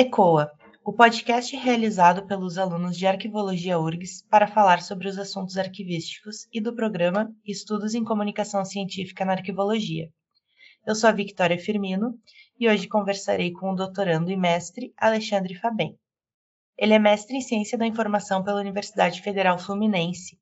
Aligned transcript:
ECOA, 0.00 0.48
o 0.84 0.92
podcast 0.92 1.56
realizado 1.56 2.24
pelos 2.24 2.56
alunos 2.56 2.96
de 2.96 3.04
Arquivologia 3.04 3.80
URGS 3.80 4.22
para 4.30 4.46
falar 4.46 4.80
sobre 4.80 5.08
os 5.08 5.18
assuntos 5.18 5.58
arquivísticos 5.58 6.46
e 6.52 6.60
do 6.60 6.72
programa 6.72 7.34
Estudos 7.44 7.96
em 7.96 8.04
Comunicação 8.04 8.64
Científica 8.64 9.24
na 9.24 9.32
Arquivologia. 9.32 10.08
Eu 10.86 10.94
sou 10.94 11.10
a 11.10 11.12
Victoria 11.12 11.58
Firmino 11.58 12.14
e 12.60 12.68
hoje 12.68 12.86
conversarei 12.86 13.50
com 13.50 13.72
o 13.72 13.74
doutorando 13.74 14.30
e 14.30 14.36
mestre 14.36 14.94
Alexandre 14.96 15.56
Fabem. 15.56 15.98
Ele 16.78 16.94
é 16.94 16.98
mestre 17.00 17.36
em 17.36 17.40
Ciência 17.40 17.76
da 17.76 17.84
Informação 17.84 18.44
pela 18.44 18.60
Universidade 18.60 19.20
Federal 19.20 19.58
Fluminense 19.58 20.38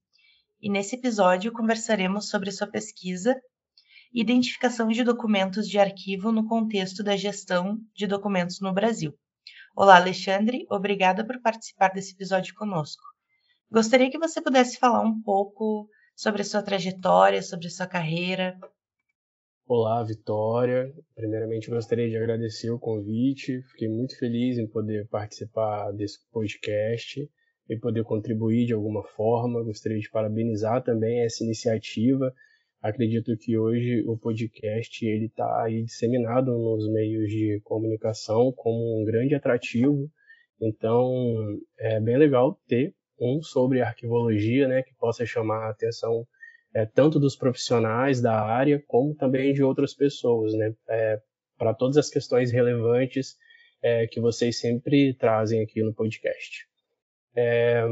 e 0.60 0.68
nesse 0.68 0.96
episódio 0.96 1.50
conversaremos 1.50 2.28
sobre 2.28 2.52
sua 2.52 2.66
pesquisa 2.66 3.34
Identificação 4.12 4.88
de 4.88 5.02
documentos 5.02 5.66
de 5.66 5.78
arquivo 5.78 6.30
no 6.30 6.46
contexto 6.46 7.02
da 7.02 7.16
gestão 7.16 7.78
de 7.95 8.06
documentos 8.06 8.60
no 8.60 8.70
Brasil. 8.74 9.14
Olá, 9.78 9.96
Alexandre, 9.96 10.64
obrigada 10.70 11.22
por 11.22 11.38
participar 11.42 11.90
desse 11.90 12.14
episódio 12.14 12.54
conosco. 12.54 13.02
Gostaria 13.70 14.10
que 14.10 14.18
você 14.18 14.40
pudesse 14.40 14.78
falar 14.78 15.02
um 15.02 15.20
pouco 15.20 15.86
sobre 16.16 16.40
a 16.40 16.44
sua 16.46 16.62
trajetória, 16.62 17.42
sobre 17.42 17.66
a 17.66 17.70
sua 17.70 17.86
carreira. 17.86 18.58
Olá, 19.68 20.02
Vitória. 20.02 20.90
Primeiramente, 21.14 21.68
gostaria 21.68 22.08
de 22.08 22.16
agradecer 22.16 22.70
o 22.70 22.78
convite. 22.78 23.60
Fiquei 23.72 23.86
muito 23.86 24.18
feliz 24.18 24.56
em 24.56 24.66
poder 24.66 25.06
participar 25.08 25.92
desse 25.92 26.20
podcast 26.32 27.30
e 27.68 27.78
poder 27.78 28.02
contribuir 28.02 28.64
de 28.64 28.72
alguma 28.72 29.02
forma. 29.08 29.62
Gostaria 29.62 29.98
de 29.98 30.08
parabenizar 30.08 30.82
também 30.82 31.20
essa 31.20 31.45
iniciativa 31.45 32.32
Acredito 32.82 33.37
que 33.37 33.59
hoje 33.59 34.05
o 34.07 34.16
podcast 34.16 35.05
ele 35.05 35.27
está 35.27 35.65
aí 35.65 35.82
disseminado 35.82 36.52
nos 36.52 36.91
meios 36.93 37.29
de 37.30 37.60
comunicação 37.65 38.52
como 38.52 39.01
um 39.01 39.05
grande 39.05 39.35
atrativo. 39.35 40.10
Então 40.60 41.59
é 41.79 42.01
bem 42.01 42.16
legal 42.16 42.60
ter 42.66 42.95
um 43.19 43.43
sobre 43.43 43.80
arquivologia, 43.80 44.69
né, 44.69 44.82
que 44.82 44.95
possa 44.95 45.24
chamar 45.24 45.66
a 45.66 45.71
atenção 45.71 46.27
é, 46.74 46.85
tanto 46.85 47.19
dos 47.19 47.35
profissionais 47.35 48.21
da 48.21 48.38
área 48.38 48.82
como 48.87 49.15
também 49.15 49.54
de 49.54 49.63
outras 49.63 49.95
pessoas, 49.95 50.52
né, 50.52 50.74
é, 50.88 51.21
para 51.57 51.73
todas 51.73 51.97
as 51.97 52.10
questões 52.10 52.52
relevantes 52.52 53.37
é, 53.82 54.07
que 54.07 54.21
vocês 54.21 54.60
sempre 54.60 55.15
trazem 55.15 55.63
aqui 55.63 55.82
no 55.82 55.95
podcast. 55.95 56.66
É, 57.35 57.85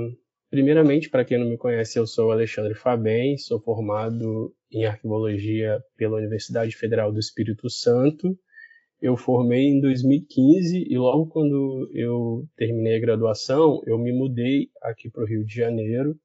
Primeiramente, 0.54 1.10
para 1.10 1.24
quem 1.24 1.36
não 1.36 1.48
me 1.48 1.58
conhece, 1.58 1.98
eu 1.98 2.06
sou 2.06 2.30
Alexandre 2.30 2.76
Fabem, 2.76 3.36
sou 3.36 3.58
formado 3.58 4.54
em 4.74 4.84
arquivologia 4.84 5.80
pela 5.96 6.16
Universidade 6.16 6.76
Federal 6.76 7.12
do 7.12 7.20
Espírito 7.20 7.70
Santo. 7.70 8.36
Eu 9.00 9.16
formei 9.16 9.68
em 9.68 9.80
2015 9.80 10.86
e 10.90 10.98
logo 10.98 11.26
quando 11.26 11.88
eu 11.94 12.44
terminei 12.56 12.96
a 12.96 13.00
graduação, 13.00 13.80
eu 13.86 13.96
me 13.96 14.12
mudei 14.12 14.70
aqui 14.82 15.08
para 15.08 15.22
o 15.22 15.26
Rio 15.26 15.44
de 15.44 15.54
Janeiro, 15.54 16.18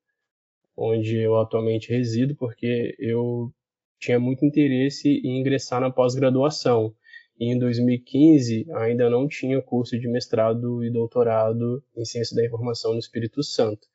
onde 0.75 1.16
eu 1.17 1.38
atualmente 1.38 1.91
resido, 1.91 2.36
porque 2.36 2.95
eu 2.97 3.53
tinha 4.00 4.19
muito 4.19 4.44
interesse 4.44 5.22
em 5.23 5.39
ingressar 5.39 5.80
na 5.80 5.91
pós-graduação. 5.91 6.95
E 7.39 7.53
em 7.53 7.59
2015 7.59 8.66
ainda 8.73 9.09
não 9.09 9.28
tinha 9.28 9.61
curso 9.61 9.97
de 10.00 10.08
mestrado 10.08 10.84
e 10.84 10.89
doutorado 10.89 11.84
em 11.95 12.03
ciência 12.03 12.36
da 12.36 12.45
informação 12.45 12.94
no 12.94 13.00
Espírito 13.00 13.44
Santo. 13.44 13.88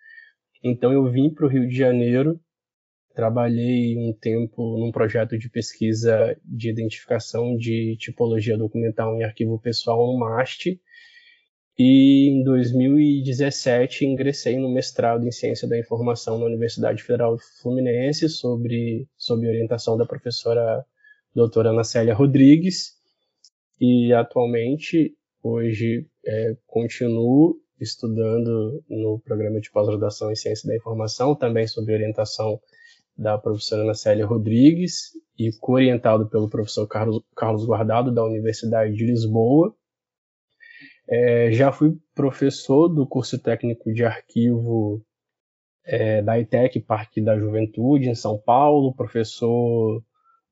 Então 0.63 0.93
eu 0.93 1.11
vim 1.11 1.29
para 1.29 1.45
o 1.45 1.49
Rio 1.49 1.67
de 1.67 1.77
Janeiro, 1.77 2.41
trabalhei 3.15 3.97
um 3.97 4.13
tempo 4.13 4.77
num 4.79 4.91
projeto 4.91 5.39
de 5.39 5.49
pesquisa 5.49 6.37
de 6.45 6.69
identificação 6.69 7.57
de 7.57 7.97
tipologia 7.97 8.59
documental 8.59 9.17
em 9.17 9.23
arquivo 9.23 9.59
pessoal 9.59 10.07
no 10.07 10.19
MAST, 10.19 10.81
e 11.77 12.29
em 12.29 12.45
2017 12.45 14.05
ingressei 14.05 14.59
no 14.59 14.73
mestrado 14.73 15.27
em 15.27 15.31
Ciência 15.33 15.69
da 15.69 15.79
Informação 15.79 16.39
na 16.39 16.47
Universidade 16.47 17.03
Federal 17.03 17.37
Fluminense, 17.61 18.29
sobre, 18.29 19.09
sob 19.17 19.47
orientação 19.47 19.97
da 19.97 20.07
professora 20.07 20.85
doutora 21.35 21.71
Ana 21.71 21.83
Célia 21.83 22.15
Rodrigues, 22.15 22.93
e 23.81 24.13
atualmente, 24.13 25.17
hoje, 25.43 26.07
é, 26.25 26.57
continuo 26.67 27.61
estudando 27.81 28.83
no 28.89 29.21
programa 29.25 29.61
de 29.61 29.71
pós-graduação 29.71 30.31
em 30.31 30.37
Ciência 30.37 30.69
da 30.69 30.77
Informação, 30.77 31.35
também 31.35 31.67
sob 31.67 31.93
orientação 31.93 32.61
da 33.17 33.39
professora 33.39 33.83
Ana 33.83 33.95
Célia 33.95 34.27
Rodrigues 34.27 35.13
e 35.39 35.51
co-orientado 35.61 36.29
pelo 36.29 36.49
professor 36.49 36.87
Carlos, 36.87 37.67
Guardado, 37.67 38.13
da 38.13 38.25
Universidade 38.25 38.95
de 38.95 39.07
Lisboa. 39.07 39.75
É, 41.09 41.53
já 41.53 41.71
fui 41.71 41.97
professor 42.15 42.89
do 42.89 43.07
curso 43.07 43.39
técnico 43.39 43.93
de 43.93 44.05
arquivo 44.05 45.05
é, 45.85 46.23
da 46.23 46.39
ITEC 46.39 46.81
Parque 46.81 47.21
da 47.21 47.39
Juventude, 47.39 48.09
em 48.09 48.15
São 48.15 48.39
Paulo, 48.39 48.95
professor 48.95 50.03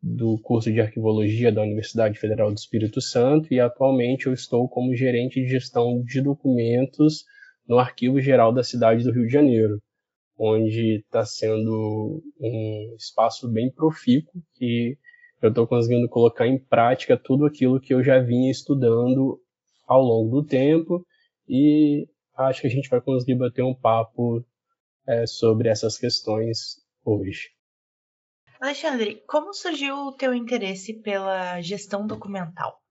do 0.03 0.37
curso 0.43 0.71
de 0.73 0.81
arquivologia 0.81 1.53
da 1.53 1.63
Universidade 1.63 2.19
Federal 2.19 2.51
do 2.51 2.59
Espírito 2.59 3.01
Santo 3.01 3.55
e 3.55 3.61
atualmente 3.61 4.27
eu 4.27 4.33
estou 4.33 4.69
como 4.69 4.97
gerente 4.97 5.41
de 5.41 5.49
gestão 5.49 6.03
de 6.03 6.21
documentos 6.21 7.25
no 7.69 7.79
Arquivo 7.79 8.21
Geral 8.21 8.53
da 8.53 8.65
cidade 8.65 9.05
do 9.05 9.13
Rio 9.13 9.27
de 9.27 9.33
Janeiro, 9.33 9.81
onde 10.45 10.97
está 10.97 11.25
sendo 11.25 12.21
um 12.41 12.97
espaço 12.99 13.49
bem 13.49 13.71
profícuo 13.71 14.43
que 14.57 14.99
eu 15.41 15.51
estou 15.51 15.69
conseguindo 15.69 16.09
colocar 16.09 16.49
em 16.49 16.59
prática 16.59 17.17
tudo 17.17 17.47
aquilo 17.47 17.81
que 17.81 17.95
eu 17.95 18.03
já 18.03 18.19
vinha 18.19 18.51
estudando 18.51 19.41
ao 19.87 20.03
longo 20.03 20.41
do 20.41 20.47
tempo 20.47 21.07
e 21.49 22.09
acho 22.37 22.63
que 22.63 22.67
a 22.67 22.71
gente 22.71 22.89
vai 22.89 23.01
conseguir 23.01 23.37
bater 23.37 23.63
um 23.63 23.75
papo 23.75 24.45
é, 25.07 25.27
sobre 25.29 25.69
essas 25.69 25.97
questões 25.97 26.83
hoje. 27.05 27.51
Alexandre, 28.61 29.23
como 29.29 29.55
surgiu 29.55 29.95
o 29.95 30.13
teu 30.13 30.35
interesse 30.35 30.95
pela 30.95 31.61
gestão 31.61 32.05
documental? 32.05 32.82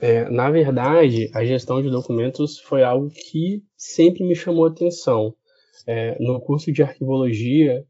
É, 0.00 0.28
na 0.30 0.50
verdade, 0.50 1.30
a 1.34 1.44
gestão 1.44 1.82
de 1.82 1.90
documentos 1.90 2.58
foi 2.58 2.82
algo 2.82 3.10
que 3.10 3.62
sempre 3.76 4.24
me 4.24 4.34
chamou 4.34 4.66
atenção. 4.66 5.34
É, 5.86 6.16
no 6.20 6.40
curso 6.40 6.72
de 6.72 6.82
arquivologia, 6.82 7.84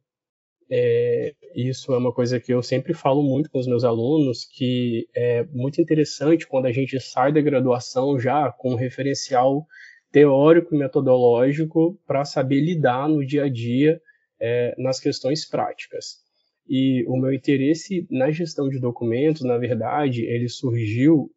é, 0.70 1.34
isso 1.54 1.92
é 1.92 1.98
uma 1.98 2.12
coisa 2.12 2.40
que 2.40 2.52
eu 2.52 2.62
sempre 2.62 2.94
falo 2.94 3.22
muito 3.22 3.50
com 3.50 3.58
os 3.58 3.66
meus 3.66 3.84
alunos, 3.84 4.46
que 4.46 5.06
é 5.14 5.44
muito 5.52 5.80
interessante 5.80 6.46
quando 6.46 6.66
a 6.66 6.72
gente 6.72 6.98
sai 6.98 7.32
da 7.32 7.40
graduação 7.40 8.19
já 8.19 8.50
com 8.50 8.72
um 8.72 8.76
referencial 8.76 9.66
teórico 10.10 10.74
e 10.74 10.78
metodológico 10.78 11.98
para 12.06 12.24
saber 12.24 12.60
lidar 12.60 13.08
no 13.08 13.24
dia 13.24 13.44
a 13.44 13.48
dia 13.48 14.00
é, 14.40 14.74
nas 14.78 14.98
questões 14.98 15.48
práticas. 15.48 16.22
E 16.69 17.04
o 17.06 17.16
meu 17.16 17.32
interesse 17.32 18.06
na 18.10 18.30
gestão 18.30 18.69
de 18.69 18.78
documentos, 18.78 19.42
na 19.42 19.58
verdade, 19.58 20.24
ele 20.24 20.48
surgiu 20.48 21.30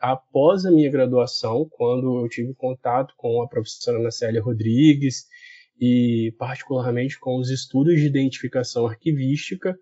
após 0.00 0.64
a 0.64 0.70
minha 0.70 0.90
graduação, 0.90 1.68
quando 1.70 2.20
eu 2.20 2.28
tive 2.28 2.54
contato 2.54 3.14
com 3.16 3.42
a 3.42 3.48
professora 3.48 3.98
Ana 3.98 4.10
Célia 4.10 4.42
Rodrigues 4.42 5.26
e 5.80 6.34
particularmente 6.38 7.18
com 7.18 7.36
os 7.36 7.50
estudos 7.50 8.00
de 8.00 8.06
identificação 8.06 8.86
arquivística, 8.86 9.76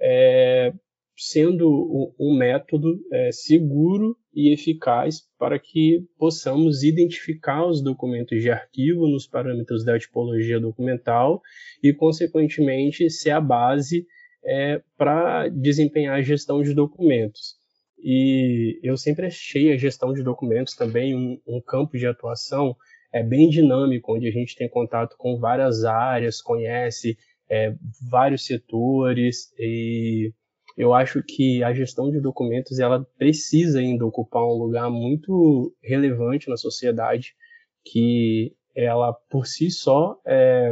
é, 0.00 0.72
sendo 1.16 2.14
um 2.18 2.36
método 2.36 3.00
é, 3.10 3.32
seguro 3.32 4.16
e 4.34 4.52
eficaz 4.52 5.22
para 5.38 5.58
que 5.58 6.04
possamos 6.18 6.82
identificar 6.82 7.66
os 7.66 7.82
documentos 7.82 8.42
de 8.42 8.50
arquivo 8.50 9.08
nos 9.08 9.26
parâmetros 9.26 9.82
da 9.84 9.98
tipologia 9.98 10.60
documental 10.60 11.40
e, 11.82 11.92
consequentemente, 11.94 13.08
ser 13.08 13.30
a 13.30 13.40
base 13.40 14.06
é, 14.44 14.82
para 14.96 15.48
desempenhar 15.48 16.16
a 16.16 16.22
gestão 16.22 16.62
de 16.62 16.74
documentos. 16.74 17.56
E 17.98 18.78
eu 18.82 18.96
sempre 18.96 19.26
achei 19.26 19.72
a 19.72 19.76
gestão 19.76 20.12
de 20.12 20.22
documentos 20.22 20.74
também 20.74 21.14
um, 21.14 21.40
um 21.46 21.60
campo 21.60 21.96
de 21.96 22.06
atuação 22.06 22.76
é, 23.12 23.22
bem 23.22 23.48
dinâmico, 23.48 24.14
onde 24.14 24.28
a 24.28 24.30
gente 24.30 24.54
tem 24.54 24.68
contato 24.68 25.16
com 25.16 25.38
várias 25.38 25.84
áreas, 25.84 26.42
conhece 26.42 27.16
é, 27.48 27.74
vários 28.10 28.44
setores 28.44 29.52
e 29.58 30.32
eu 30.76 30.92
acho 30.92 31.22
que 31.22 31.62
a 31.62 31.72
gestão 31.72 32.10
de 32.10 32.20
documentos 32.20 32.78
ela 32.78 33.02
precisa 33.16 33.80
ainda 33.80 34.04
ocupar 34.04 34.44
um 34.44 34.58
lugar 34.58 34.90
muito 34.90 35.74
relevante 35.82 36.50
na 36.50 36.56
sociedade, 36.56 37.34
que 37.82 38.54
ela 38.74 39.14
por 39.30 39.46
si 39.46 39.70
só 39.70 40.20
é, 40.26 40.70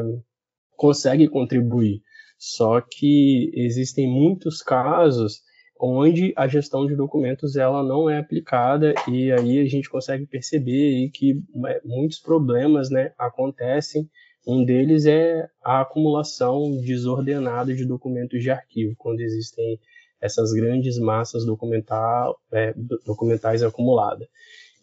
consegue 0.76 1.26
contribuir. 1.26 2.02
Só 2.38 2.82
que 2.82 3.50
existem 3.54 4.06
muitos 4.06 4.60
casos 4.60 5.40
onde 5.78 6.32
a 6.36 6.46
gestão 6.46 6.86
de 6.86 6.94
documentos 6.94 7.56
ela 7.56 7.82
não 7.82 8.08
é 8.08 8.18
aplicada 8.18 8.94
e 9.08 9.32
aí 9.32 9.58
a 9.58 9.66
gente 9.66 9.90
consegue 9.90 10.26
perceber 10.26 11.10
que 11.12 11.42
é, 11.66 11.80
muitos 11.84 12.18
problemas 12.18 12.90
né, 12.90 13.12
acontecem. 13.18 14.08
Um 14.46 14.64
deles 14.64 15.06
é 15.06 15.48
a 15.62 15.80
acumulação 15.80 16.80
desordenada 16.82 17.74
de 17.74 17.84
documentos 17.86 18.42
de 18.42 18.50
arquivo, 18.50 18.94
quando 18.96 19.20
existem 19.20 19.78
essas 20.20 20.52
grandes 20.52 20.98
massas 20.98 21.44
documental, 21.44 22.38
é, 22.52 22.74
documentais 23.04 23.62
acumuladas. 23.62 24.28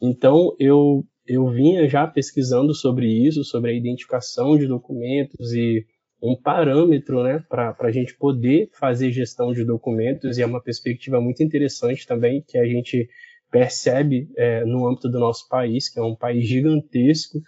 Então, 0.01 0.55
eu, 0.59 1.05
eu 1.25 1.47
vinha 1.49 1.87
já 1.87 2.07
pesquisando 2.07 2.73
sobre 2.73 3.07
isso, 3.07 3.43
sobre 3.43 3.71
a 3.71 3.73
identificação 3.73 4.57
de 4.57 4.67
documentos 4.67 5.53
e 5.53 5.85
um 6.21 6.35
parâmetro 6.35 7.23
né, 7.23 7.43
para 7.49 7.75
a 7.79 7.91
gente 7.91 8.15
poder 8.15 8.69
fazer 8.73 9.11
gestão 9.11 9.51
de 9.51 9.65
documentos, 9.65 10.37
e 10.37 10.41
é 10.41 10.45
uma 10.45 10.61
perspectiva 10.61 11.19
muito 11.19 11.41
interessante 11.41 12.05
também, 12.05 12.43
que 12.47 12.57
a 12.57 12.65
gente 12.65 13.09
percebe 13.49 14.29
é, 14.37 14.63
no 14.63 14.87
âmbito 14.87 15.09
do 15.09 15.19
nosso 15.19 15.47
país, 15.49 15.89
que 15.89 15.99
é 15.99 16.03
um 16.03 16.15
país 16.15 16.47
gigantesco, 16.47 17.39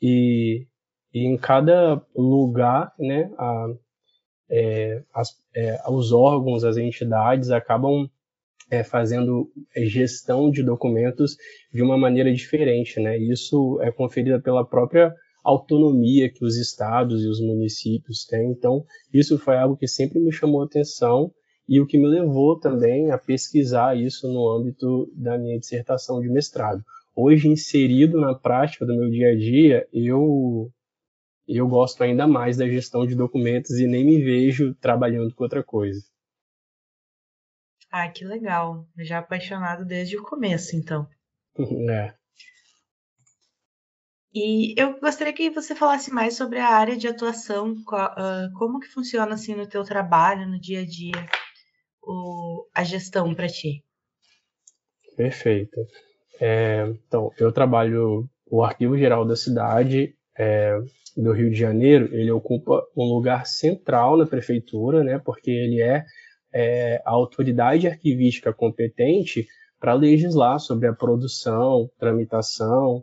e, 0.00 0.66
e 1.12 1.26
em 1.26 1.36
cada 1.36 2.02
lugar, 2.14 2.92
né, 2.98 3.30
a, 3.38 3.66
é, 4.50 5.02
as, 5.14 5.30
é, 5.54 5.80
os 5.88 6.12
órgãos, 6.12 6.64
as 6.64 6.76
entidades 6.76 7.50
acabam 7.50 8.08
é, 8.70 8.84
fazendo 8.84 9.50
gestão 9.74 10.50
de 10.50 10.62
documentos 10.62 11.36
de 11.72 11.82
uma 11.82 11.96
maneira 11.96 12.32
diferente, 12.32 13.00
né? 13.00 13.16
Isso 13.16 13.78
é 13.82 13.90
conferido 13.90 14.40
pela 14.42 14.64
própria 14.64 15.14
autonomia 15.48 16.30
que 16.30 16.44
os 16.44 16.56
estados 16.56 17.22
e 17.22 17.28
os 17.28 17.40
municípios 17.40 18.24
têm. 18.26 18.50
Então, 18.50 18.84
isso 19.12 19.38
foi 19.38 19.56
algo 19.56 19.76
que 19.76 19.88
sempre 19.88 20.20
me 20.20 20.32
chamou 20.32 20.62
atenção 20.62 21.32
e 21.68 21.80
o 21.80 21.86
que 21.86 21.98
me 21.98 22.06
levou 22.06 22.58
também 22.58 23.10
a 23.10 23.18
pesquisar 23.18 23.96
isso 23.96 24.26
no 24.28 24.48
âmbito 24.48 25.10
da 25.14 25.38
minha 25.38 25.58
dissertação 25.58 26.20
de 26.20 26.28
mestrado. 26.28 26.82
Hoje, 27.14 27.48
inserido 27.48 28.20
na 28.20 28.34
prática 28.34 28.86
do 28.86 28.96
meu 28.96 29.10
dia 29.10 29.32
a 29.32 29.36
dia, 29.36 29.88
eu 29.92 30.70
eu 31.46 31.66
gosto 31.66 32.02
ainda 32.02 32.26
mais 32.26 32.58
da 32.58 32.68
gestão 32.68 33.06
de 33.06 33.14
documentos 33.14 33.70
e 33.78 33.86
nem 33.86 34.04
me 34.04 34.22
vejo 34.22 34.74
trabalhando 34.74 35.34
com 35.34 35.44
outra 35.44 35.64
coisa. 35.64 36.00
Ah, 37.90 38.06
que 38.10 38.22
legal. 38.22 38.86
Já 38.98 39.18
apaixonado 39.18 39.86
desde 39.86 40.18
o 40.18 40.22
começo, 40.22 40.76
então. 40.76 41.08
É. 41.90 42.17
E 44.34 44.74
eu 44.80 44.98
gostaria 45.00 45.32
que 45.32 45.50
você 45.50 45.74
falasse 45.74 46.12
mais 46.12 46.36
sobre 46.36 46.58
a 46.58 46.68
área 46.68 46.96
de 46.96 47.08
atuação, 47.08 47.74
ah, 47.92 48.48
como 48.58 48.78
que 48.78 48.88
funciona 48.88 49.34
assim 49.34 49.54
no 49.54 49.66
teu 49.66 49.84
trabalho, 49.84 50.46
no 50.46 50.60
dia 50.60 50.80
a 50.80 50.86
dia, 50.86 51.26
a 52.74 52.84
gestão 52.84 53.34
para 53.34 53.48
ti. 53.48 53.82
Perfeito. 55.16 55.80
É, 56.40 56.86
então, 57.06 57.32
eu 57.38 57.50
trabalho 57.50 58.28
o 58.50 58.62
Arquivo 58.62 58.96
Geral 58.96 59.24
da 59.24 59.34
cidade 59.34 60.14
é, 60.38 60.78
do 61.16 61.32
Rio 61.32 61.50
de 61.50 61.56
Janeiro, 61.56 62.14
ele 62.14 62.30
ocupa 62.30 62.86
um 62.96 63.04
lugar 63.04 63.46
central 63.46 64.16
na 64.16 64.24
prefeitura, 64.24 65.02
né, 65.02 65.18
porque 65.18 65.50
ele 65.50 65.82
é, 65.82 66.04
é 66.54 67.02
a 67.04 67.10
autoridade 67.10 67.88
arquivística 67.88 68.52
competente 68.52 69.46
para 69.80 69.94
legislar 69.94 70.60
sobre 70.60 70.86
a 70.86 70.92
produção, 70.92 71.90
tramitação, 71.98 73.02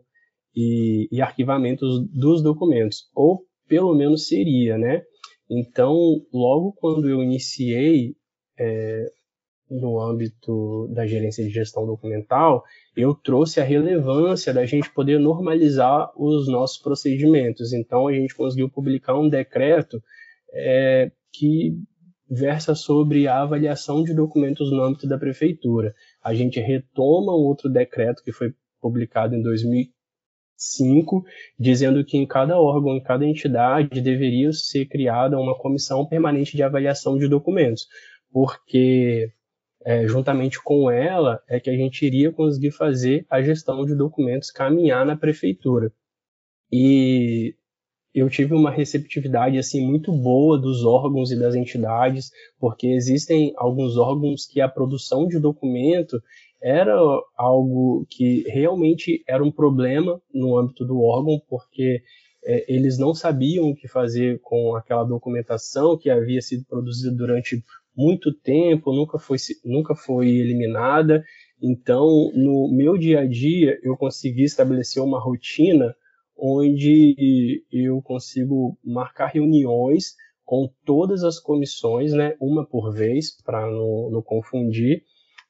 e, 0.55 1.07
e 1.11 1.21
arquivamentos 1.21 2.07
dos 2.09 2.41
documentos, 2.41 3.09
ou 3.13 3.43
pelo 3.67 3.93
menos 3.93 4.27
seria, 4.27 4.77
né? 4.77 5.03
Então, 5.49 5.95
logo 6.33 6.73
quando 6.73 7.09
eu 7.09 7.21
iniciei 7.21 8.15
é, 8.57 9.05
no 9.69 9.99
âmbito 9.99 10.87
da 10.93 11.05
gerência 11.05 11.43
de 11.43 11.49
gestão 11.49 11.85
documental, 11.85 12.63
eu 12.95 13.13
trouxe 13.13 13.59
a 13.59 13.63
relevância 13.63 14.53
da 14.53 14.65
gente 14.65 14.91
poder 14.93 15.19
normalizar 15.19 16.11
os 16.15 16.47
nossos 16.47 16.77
procedimentos. 16.77 17.73
Então, 17.73 18.07
a 18.07 18.13
gente 18.13 18.35
conseguiu 18.35 18.69
publicar 18.69 19.17
um 19.17 19.27
decreto 19.27 20.01
é, 20.53 21.11
que 21.33 21.75
versa 22.29 22.73
sobre 22.73 23.27
a 23.27 23.41
avaliação 23.41 24.03
de 24.03 24.13
documentos 24.13 24.71
no 24.71 24.81
âmbito 24.81 25.07
da 25.07 25.17
prefeitura. 25.17 25.93
A 26.23 26.33
gente 26.33 26.59
retoma 26.59 27.33
um 27.33 27.43
outro 27.43 27.69
decreto 27.69 28.23
que 28.23 28.31
foi 28.31 28.53
publicado 28.81 29.35
em 29.35 29.41
2000, 29.41 29.87
5, 30.57 31.23
dizendo 31.59 32.03
que 32.03 32.17
em 32.17 32.25
cada 32.25 32.59
órgão, 32.59 32.95
em 32.95 33.03
cada 33.03 33.25
entidade, 33.25 34.01
deveria 34.01 34.51
ser 34.53 34.85
criada 34.85 35.39
uma 35.39 35.57
comissão 35.57 36.05
permanente 36.05 36.55
de 36.55 36.63
avaliação 36.63 37.17
de 37.17 37.27
documentos, 37.27 37.87
porque 38.31 39.31
é, 39.85 40.07
juntamente 40.07 40.61
com 40.61 40.89
ela 40.89 41.41
é 41.47 41.59
que 41.59 41.69
a 41.69 41.75
gente 41.75 42.05
iria 42.05 42.31
conseguir 42.31 42.71
fazer 42.71 43.25
a 43.29 43.41
gestão 43.41 43.85
de 43.85 43.95
documentos 43.95 44.49
caminhar 44.49 45.05
na 45.05 45.15
prefeitura. 45.15 45.91
E 46.71 47.55
eu 48.15 48.29
tive 48.29 48.53
uma 48.53 48.71
receptividade 48.71 49.57
assim 49.57 49.85
muito 49.85 50.11
boa 50.11 50.57
dos 50.57 50.85
órgãos 50.85 51.31
e 51.31 51.39
das 51.39 51.53
entidades, 51.53 52.31
porque 52.57 52.87
existem 52.87 53.53
alguns 53.57 53.97
órgãos 53.97 54.45
que 54.45 54.61
a 54.61 54.69
produção 54.69 55.27
de 55.27 55.37
documento 55.37 56.21
era 56.61 56.95
algo 57.37 58.05
que 58.09 58.43
realmente 58.47 59.23
era 59.27 59.43
um 59.43 59.51
problema 59.51 60.21
no 60.33 60.57
âmbito 60.57 60.85
do 60.85 61.01
órgão, 61.01 61.39
porque 61.47 62.01
é, 62.43 62.65
eles 62.73 62.97
não 62.97 63.13
sabiam 63.13 63.69
o 63.69 63.75
que 63.75 63.87
fazer 63.87 64.39
com 64.41 64.75
aquela 64.75 65.03
documentação 65.03 65.97
que 65.97 66.09
havia 66.09 66.41
sido 66.41 66.65
produzida 66.65 67.15
durante 67.15 67.63
muito 67.95 68.33
tempo, 68.33 68.93
nunca 68.93 69.17
foi, 69.17 69.37
nunca 69.63 69.95
foi 69.95 70.29
eliminada. 70.29 71.23
Então, 71.61 72.31
no 72.35 72.69
meu 72.71 72.97
dia 72.97 73.21
a 73.21 73.25
dia, 73.25 73.79
eu 73.81 73.95
consegui 73.95 74.43
estabelecer 74.43 75.01
uma 75.01 75.19
rotina 75.19 75.95
onde 76.37 77.63
eu 77.71 78.01
consigo 78.01 78.77
marcar 78.83 79.27
reuniões 79.27 80.15
com 80.43 80.69
todas 80.85 81.23
as 81.23 81.39
comissões, 81.39 82.11
né, 82.13 82.35
uma 82.39 82.65
por 82.67 82.93
vez, 82.93 83.41
para 83.43 83.65
não, 83.65 84.11
não 84.11 84.21
confundir, 84.21 85.01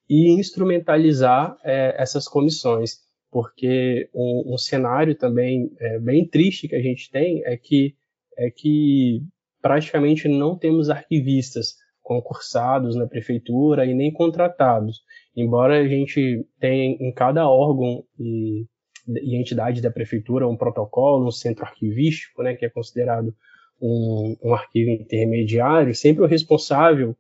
e 0.10 0.30
instrumentalizar 0.32 1.58
é, 1.64 1.96
essas 1.98 2.28
comissões, 2.28 3.00
porque 3.32 4.10
um, 4.14 4.54
um 4.54 4.58
cenário 4.58 5.16
também 5.16 5.72
é, 5.80 6.00
bem 6.00 6.28
triste 6.28 6.68
que 6.68 6.76
a 6.76 6.82
gente 6.82 7.10
tem 7.12 7.44
é 7.46 7.58
que 7.58 7.96
é 8.38 8.50
que 8.50 9.22
praticamente 9.62 10.28
não 10.28 10.58
temos 10.58 10.90
arquivistas 10.90 11.76
concursados 12.04 12.96
na 12.96 13.08
prefeitura 13.08 13.86
e 13.86 13.94
nem 13.94 14.12
contratados, 14.12 15.02
embora 15.36 15.80
a 15.80 15.88
gente 15.88 16.46
tenha 16.60 16.96
em 17.00 17.12
cada 17.12 17.50
órgão 17.50 18.04
e, 18.20 18.66
e 19.08 19.36
entidade 19.36 19.82
da 19.82 19.90
prefeitura 19.90 20.48
um 20.48 20.56
protocolo, 20.56 21.28
um 21.28 21.32
centro 21.32 21.66
arquivístico, 21.66 22.44
né, 22.44 22.54
que 22.56 22.66
é 22.66 22.70
considerado 22.70 23.34
um, 23.82 24.36
um 24.44 24.54
arquivo 24.54 24.92
intermediário, 24.92 25.96
sempre 25.96 26.24
o 26.24 26.28
responsável 26.28 27.16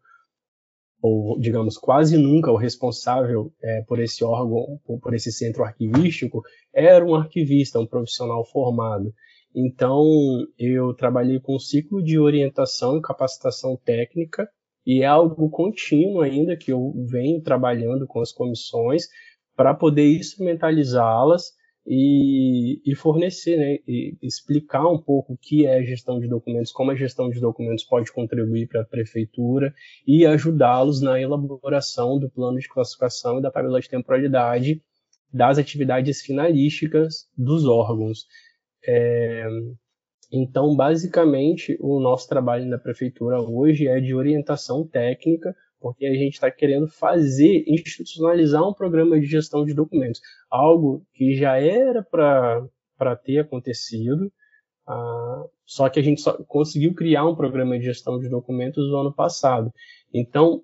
ou 1.05 1.39
digamos 1.39 1.77
quase 1.77 2.17
nunca 2.17 2.51
o 2.51 2.57
responsável 2.57 3.53
é, 3.62 3.83
por 3.83 4.00
esse 4.00 4.24
órgão, 4.24 4.79
por 5.00 5.13
esse 5.13 5.31
centro 5.31 5.63
arquivístico, 5.63 6.41
era 6.74 7.05
um 7.05 7.13
arquivista, 7.13 7.79
um 7.79 7.85
profissional 7.85 8.43
formado. 8.43 9.13
Então 9.53 10.03
eu 10.57 10.95
trabalhei 10.95 11.39
com 11.39 11.55
um 11.55 11.59
ciclo 11.59 12.03
de 12.03 12.17
orientação 12.17 12.97
e 12.97 13.01
capacitação 13.01 13.77
técnica 13.85 14.50
e 14.83 15.03
é 15.03 15.05
algo 15.05 15.47
contínuo 15.50 16.21
ainda 16.21 16.57
que 16.57 16.71
eu 16.71 16.91
venho 17.07 17.39
trabalhando 17.39 18.07
com 18.07 18.19
as 18.19 18.31
comissões 18.31 19.03
para 19.55 19.75
poder 19.75 20.12
instrumentalizá-las 20.17 21.51
e, 21.86 22.82
e 22.84 22.96
fornecer, 22.96 23.58
né, 23.58 23.77
e 23.88 24.18
explicar 24.22 24.88
um 24.88 24.98
pouco 24.98 25.34
o 25.34 25.38
que 25.38 25.65
é 25.65 25.77
a 25.77 25.84
gestão 25.84 26.20
de 26.20 26.27
documentos, 26.27 26.72
como 26.72 26.92
a 26.92 26.96
gestão 26.96 27.30
de 27.30 27.39
documentos 27.39 27.84
pode 27.84 28.12
contribuir 28.12 28.68
para 28.68 28.82
a 28.82 28.86
prefeitura 28.86 29.74
e 30.08 30.25
ajudá-los 30.25 31.01
na 31.01 31.22
elaboração 31.22 32.18
do 32.18 32.30
plano 32.30 32.58
de 32.58 32.68
classificação 32.68 33.38
e 33.38 33.42
da 33.42 33.51
tabela 33.51 33.80
de 33.80 33.89
temporalidade 33.89 34.82
das 35.32 35.58
atividades 35.58 36.22
finalísticas 36.22 37.27
dos 37.38 37.65
órgãos. 37.65 38.25
É, 38.88 39.48
então, 40.32 40.75
basicamente, 40.75 41.77
o 41.80 42.00
nosso 42.00 42.27
trabalho 42.27 42.65
na 42.65 42.77
prefeitura 42.77 43.39
hoje 43.39 43.88
é 43.88 44.00
de 44.00 44.15
orientação 44.15 44.88
técnica 44.88 45.56
porque 45.86 46.08
a 46.08 46.15
gente 46.15 46.34
está 46.34 46.50
querendo 46.50 46.88
fazer, 46.88 47.63
institucionalizar 47.68 48.68
um 48.68 48.74
programa 48.74 49.20
de 49.20 49.27
gestão 49.27 49.63
de 49.63 49.72
documentos, 49.72 50.20
algo 50.50 51.06
que 51.13 51.36
já 51.36 51.60
era 51.60 52.01
para 52.01 53.15
ter 53.18 53.38
acontecido, 53.38 54.34
uh, 54.89 55.48
só 55.63 55.88
que 55.88 56.00
a 56.00 56.01
gente 56.01 56.24
conseguiu 56.48 56.96
criar 56.96 57.27
um 57.27 57.36
programa 57.36 57.77
de 57.77 57.86
gestão 57.86 58.20
de 58.20 58.27
documentos 58.27 58.89
no 58.89 58.98
ano 58.98 59.13
passado. 59.13 59.72
Então, 60.12 60.63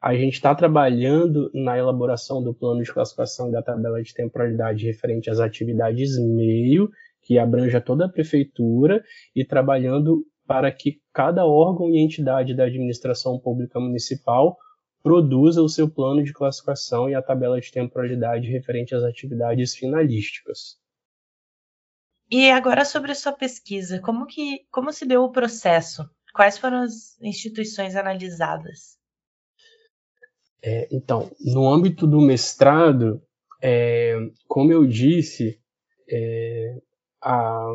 a 0.00 0.14
gente 0.14 0.32
está 0.32 0.54
trabalhando 0.54 1.50
na 1.52 1.76
elaboração 1.76 2.42
do 2.42 2.54
plano 2.54 2.82
de 2.82 2.90
classificação 2.90 3.50
da 3.50 3.62
tabela 3.62 4.02
de 4.02 4.14
temporalidade 4.14 4.86
referente 4.86 5.28
às 5.28 5.38
atividades 5.38 6.18
meio, 6.18 6.90
que 7.20 7.38
abranja 7.38 7.78
toda 7.78 8.06
a 8.06 8.08
prefeitura, 8.08 9.04
e 9.36 9.44
trabalhando 9.44 10.24
para 10.50 10.72
que 10.72 11.00
cada 11.12 11.46
órgão 11.46 11.88
e 11.90 12.04
entidade 12.04 12.56
da 12.56 12.64
administração 12.64 13.38
pública 13.38 13.78
municipal 13.78 14.58
produza 15.00 15.62
o 15.62 15.68
seu 15.68 15.88
plano 15.88 16.24
de 16.24 16.32
classificação 16.32 17.08
e 17.08 17.14
a 17.14 17.22
tabela 17.22 17.60
de 17.60 17.70
temporalidade 17.70 18.50
referente 18.50 18.92
às 18.92 19.04
atividades 19.04 19.76
finalísticas. 19.76 20.76
E 22.28 22.50
agora 22.50 22.84
sobre 22.84 23.12
a 23.12 23.14
sua 23.14 23.32
pesquisa, 23.32 24.00
como 24.00 24.26
que 24.26 24.66
como 24.72 24.92
se 24.92 25.06
deu 25.06 25.22
o 25.22 25.30
processo? 25.30 26.02
Quais 26.34 26.58
foram 26.58 26.78
as 26.78 27.16
instituições 27.22 27.94
analisadas? 27.94 28.98
É, 30.60 30.88
então, 30.90 31.30
no 31.38 31.72
âmbito 31.72 32.08
do 32.08 32.20
mestrado, 32.20 33.22
é, 33.62 34.16
como 34.48 34.72
eu 34.72 34.84
disse, 34.84 35.60
é, 36.10 36.76
a, 37.22 37.72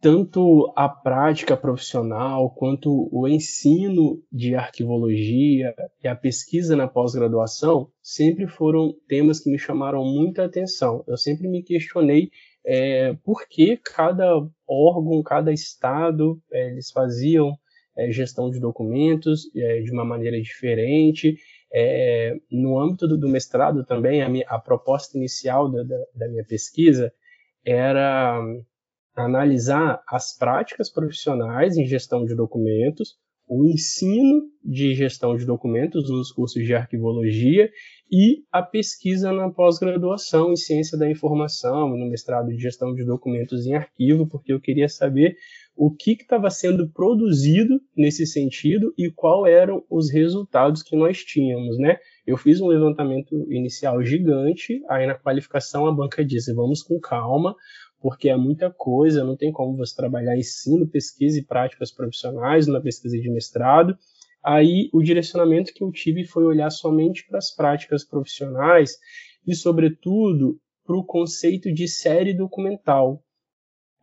tanto 0.00 0.72
a 0.76 0.88
prática 0.88 1.56
profissional 1.56 2.50
quanto 2.50 3.08
o 3.12 3.26
ensino 3.26 4.22
de 4.30 4.54
arquivologia 4.54 5.74
e 6.02 6.06
a 6.06 6.14
pesquisa 6.14 6.76
na 6.76 6.86
pós-graduação 6.86 7.90
sempre 8.00 8.46
foram 8.46 8.94
temas 9.08 9.40
que 9.40 9.50
me 9.50 9.58
chamaram 9.58 10.04
muita 10.04 10.44
atenção. 10.44 11.02
Eu 11.06 11.16
sempre 11.16 11.48
me 11.48 11.62
questionei 11.62 12.30
é, 12.64 13.14
por 13.24 13.48
que 13.48 13.76
cada 13.76 14.34
órgão, 14.68 15.22
cada 15.22 15.52
estado, 15.52 16.40
é, 16.52 16.70
eles 16.70 16.90
faziam 16.92 17.58
é, 17.96 18.12
gestão 18.12 18.50
de 18.50 18.60
documentos 18.60 19.50
é, 19.56 19.80
de 19.80 19.90
uma 19.90 20.04
maneira 20.04 20.40
diferente. 20.40 21.36
É, 21.72 22.36
no 22.50 22.78
âmbito 22.78 23.08
do, 23.08 23.18
do, 23.18 23.28
mestrado 23.28 23.84
também, 23.84 24.22
a, 24.22 24.28
minha, 24.28 24.46
a 24.48 24.58
proposta 24.58 25.18
inicial 25.18 25.70
da, 25.70 25.82
da, 25.82 25.96
da 26.14 26.28
minha 26.28 26.44
pesquisa 26.44 27.12
era 27.64 28.40
analisar 29.24 30.00
as 30.08 30.36
práticas 30.36 30.90
profissionais 30.90 31.76
em 31.76 31.86
gestão 31.86 32.24
de 32.24 32.34
documentos, 32.34 33.16
o 33.48 33.64
ensino 33.64 34.42
de 34.62 34.94
gestão 34.94 35.34
de 35.34 35.46
documentos 35.46 36.10
nos 36.10 36.30
cursos 36.30 36.62
de 36.62 36.74
arquivologia 36.74 37.70
e 38.10 38.42
a 38.52 38.62
pesquisa 38.62 39.32
na 39.32 39.50
pós-graduação 39.50 40.52
em 40.52 40.56
ciência 40.56 40.98
da 40.98 41.10
informação, 41.10 41.88
no 41.96 42.10
mestrado 42.10 42.48
de 42.48 42.58
gestão 42.58 42.94
de 42.94 43.04
documentos 43.04 43.66
em 43.66 43.74
arquivo, 43.74 44.28
porque 44.28 44.52
eu 44.52 44.60
queria 44.60 44.88
saber 44.88 45.36
o 45.74 45.90
que 45.90 46.12
estava 46.12 46.50
sendo 46.50 46.90
produzido 46.90 47.80
nesse 47.96 48.26
sentido 48.26 48.92
e 48.98 49.10
quais 49.10 49.54
eram 49.54 49.84
os 49.88 50.10
resultados 50.10 50.82
que 50.82 50.96
nós 50.96 51.18
tínhamos, 51.18 51.78
né? 51.78 51.98
Eu 52.26 52.36
fiz 52.36 52.60
um 52.60 52.66
levantamento 52.66 53.46
inicial 53.50 54.02
gigante, 54.02 54.82
aí 54.90 55.06
na 55.06 55.14
qualificação 55.14 55.86
a 55.86 55.92
banca 55.92 56.24
disse, 56.24 56.52
vamos 56.52 56.82
com 56.82 56.98
calma, 56.98 57.54
porque 58.00 58.28
é 58.28 58.36
muita 58.36 58.70
coisa, 58.70 59.24
não 59.24 59.36
tem 59.36 59.52
como 59.52 59.76
você 59.76 59.94
trabalhar 59.94 60.36
ensino, 60.36 60.86
pesquisa 60.86 61.38
e 61.38 61.44
práticas 61.44 61.90
profissionais 61.90 62.66
na 62.66 62.80
pesquisa 62.80 63.18
de 63.18 63.28
mestrado. 63.30 63.98
Aí 64.44 64.88
o 64.92 65.02
direcionamento 65.02 65.72
que 65.74 65.82
eu 65.82 65.90
tive 65.90 66.24
foi 66.24 66.44
olhar 66.44 66.70
somente 66.70 67.26
para 67.26 67.38
as 67.38 67.54
práticas 67.54 68.04
profissionais 68.04 68.98
e, 69.46 69.54
sobretudo, 69.54 70.58
para 70.86 70.96
o 70.96 71.04
conceito 71.04 71.72
de 71.72 71.88
série 71.88 72.32
documental. 72.32 73.22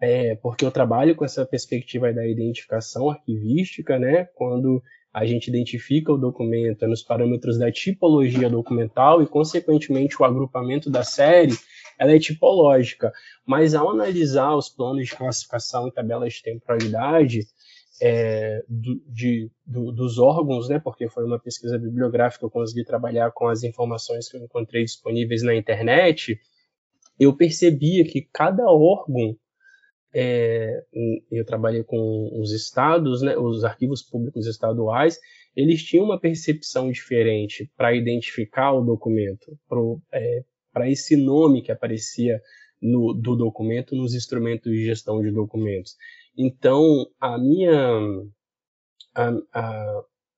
É, 0.01 0.35
porque 0.35 0.65
eu 0.65 0.71
trabalho 0.71 1.15
com 1.15 1.23
essa 1.23 1.45
perspectiva 1.45 2.11
da 2.11 2.27
identificação 2.27 3.09
arquivística, 3.09 3.97
né? 3.97 4.25
Quando 4.35 4.83
a 5.13 5.25
gente 5.25 5.47
identifica 5.47 6.11
o 6.11 6.17
documento 6.17 6.83
é 6.83 6.87
nos 6.87 7.01
parâmetros 7.01 7.57
da 7.57 7.71
tipologia 7.71 8.49
documental 8.49 9.23
e, 9.23 9.27
consequentemente, 9.27 10.21
o 10.21 10.25
agrupamento 10.25 10.89
da 10.89 11.03
série, 11.03 11.53
ela 11.99 12.13
é 12.13 12.19
tipológica. 12.19 13.11
Mas 13.45 13.73
ao 13.73 13.89
analisar 13.89 14.55
os 14.55 14.69
planos 14.69 15.07
de 15.07 15.15
classificação 15.15 15.87
e 15.87 15.91
tabelas 15.91 16.33
de 16.33 16.43
temporalidade 16.43 17.41
é, 18.01 18.63
do, 18.67 19.01
de, 19.07 19.49
do, 19.65 19.91
dos 19.91 20.17
órgãos, 20.17 20.67
né, 20.69 20.79
porque 20.79 21.07
foi 21.07 21.25
uma 21.25 21.39
pesquisa 21.39 21.77
bibliográfica, 21.77 22.45
eu 22.45 22.49
consegui 22.49 22.83
trabalhar 22.83 23.31
com 23.31 23.47
as 23.47 23.63
informações 23.63 24.29
que 24.29 24.37
eu 24.37 24.41
encontrei 24.41 24.83
disponíveis 24.83 25.43
na 25.43 25.55
internet, 25.55 26.39
eu 27.19 27.35
percebia 27.35 28.03
que 28.03 28.27
cada 28.33 28.65
órgão 28.65 29.37
é, 30.13 30.81
eu 31.31 31.45
trabalhei 31.45 31.83
com 31.83 32.29
os 32.39 32.51
estados, 32.51 33.21
né, 33.21 33.37
os 33.37 33.63
arquivos 33.63 34.01
públicos 34.01 34.47
estaduais, 34.47 35.19
eles 35.55 35.83
tinham 35.83 36.05
uma 36.05 36.19
percepção 36.19 36.91
diferente 36.91 37.69
para 37.77 37.95
identificar 37.95 38.73
o 38.73 38.83
documento, 38.83 39.57
é, 40.11 40.43
esse 40.83 41.15
nome 41.15 41.61
que 41.61 41.71
aparecia 41.71 42.41
no, 42.81 43.13
do 43.13 43.35
documento 43.35 43.95
nos 43.95 44.13
instrumentos 44.13 44.71
de 44.71 44.85
gestão 44.85 45.21
de 45.21 45.31
documentos. 45.31 45.95
Então, 46.37 47.07
a 47.19 47.37
minha, 47.37 47.99
a, 49.15 49.31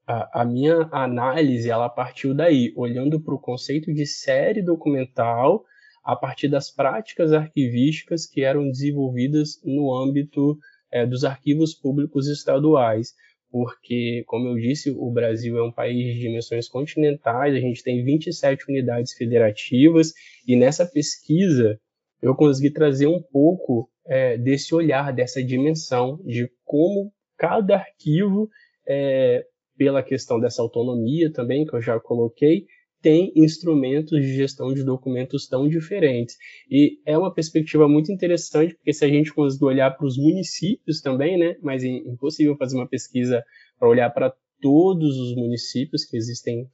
a, 0.07 0.41
a 0.41 0.45
minha 0.45 0.87
análise 0.91 1.69
ela 1.69 1.89
partiu 1.89 2.33
daí, 2.33 2.71
olhando 2.75 3.19
para 3.19 3.33
o 3.33 3.39
conceito 3.39 3.93
de 3.93 4.05
série 4.05 4.61
documental 4.61 5.63
a 6.03 6.15
partir 6.15 6.47
das 6.47 6.71
práticas 6.71 7.33
arquivísticas 7.33 8.25
que 8.25 8.41
eram 8.41 8.69
desenvolvidas 8.69 9.59
no 9.65 9.93
âmbito 9.93 10.57
é, 10.89 11.05
dos 11.05 11.25
arquivos 11.25 11.73
públicos 11.73 12.27
estaduais, 12.27 13.13
porque, 13.51 14.23
como 14.27 14.47
eu 14.47 14.55
disse, 14.55 14.91
o 14.91 15.09
Brasil 15.11 15.57
é 15.57 15.63
um 15.63 15.71
país 15.71 15.97
de 15.97 16.19
dimensões 16.19 16.67
continentais, 16.67 17.55
a 17.55 17.59
gente 17.59 17.83
tem 17.83 18.03
27 18.03 18.65
unidades 18.69 19.13
federativas, 19.13 20.13
e 20.47 20.55
nessa 20.55 20.85
pesquisa 20.85 21.79
eu 22.21 22.35
consegui 22.35 22.71
trazer 22.71 23.07
um 23.07 23.21
pouco 23.21 23.89
é, 24.05 24.37
desse 24.37 24.73
olhar, 24.73 25.13
dessa 25.13 25.43
dimensão 25.43 26.19
de 26.25 26.49
como 26.65 27.11
cada 27.37 27.75
arquivo, 27.75 28.49
é, 28.87 29.45
pela 29.77 30.01
questão 30.01 30.39
dessa 30.39 30.61
autonomia 30.61 31.31
também, 31.31 31.65
que 31.65 31.75
eu 31.75 31.81
já 31.81 31.99
coloquei, 31.99 32.65
tem 33.07 33.31
instrumentos 33.37 34.19
de 34.19 34.35
gestão 34.35 34.73
de 34.73 34.83
documentos 34.83 35.47
tão 35.47 35.65
diferentes. 35.65 36.35
E 36.69 36.99
é 37.05 37.17
uma 37.17 37.33
perspectiva 37.33 37.87
muito 37.87 38.11
interessante, 38.11 38.75
porque 38.75 38.91
se 38.91 39.05
a 39.05 39.07
gente 39.07 39.33
conseguir 39.33 39.63
olhar 39.63 39.91
para 39.91 40.05
os 40.05 40.17
municípios 40.17 40.99
também, 40.99 41.37
né, 41.39 41.55
mas 41.61 41.85
é 41.85 41.87
impossível 41.87 42.57
fazer 42.57 42.75
uma 42.75 42.85
pesquisa 42.85 43.41
para 43.79 43.87
olhar 43.87 44.09
para 44.09 44.33
todos 44.61 45.17
os 45.17 45.33
municípios, 45.37 46.03
que 46.03 46.17
existem 46.17 46.67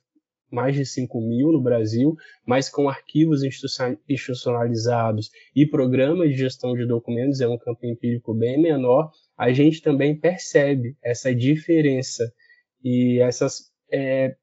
mais 0.52 0.75
de 0.75 0.84
5 0.84 1.22
mil 1.22 1.52
no 1.52 1.62
Brasil, 1.62 2.16
mas 2.48 2.68
com 2.68 2.90
arquivos 2.90 3.44
institucionalizados 3.44 5.30
e 5.56 5.68
programas 5.68 6.30
de 6.30 6.38
gestão 6.38 6.74
de 6.74 6.88
documentos, 6.88 7.42
é 7.42 7.48
um 7.48 7.60
campo 7.60 7.86
empírico 7.86 8.34
bem 8.34 8.60
menor, 8.60 9.12
a 9.38 9.54
gente 9.54 9.84
também 9.84 10.20
percebe 10.20 10.98
essa 11.04 11.32
diferença 11.34 12.24
e 12.84 13.20
essas 13.22 13.72
é, 13.92 14.36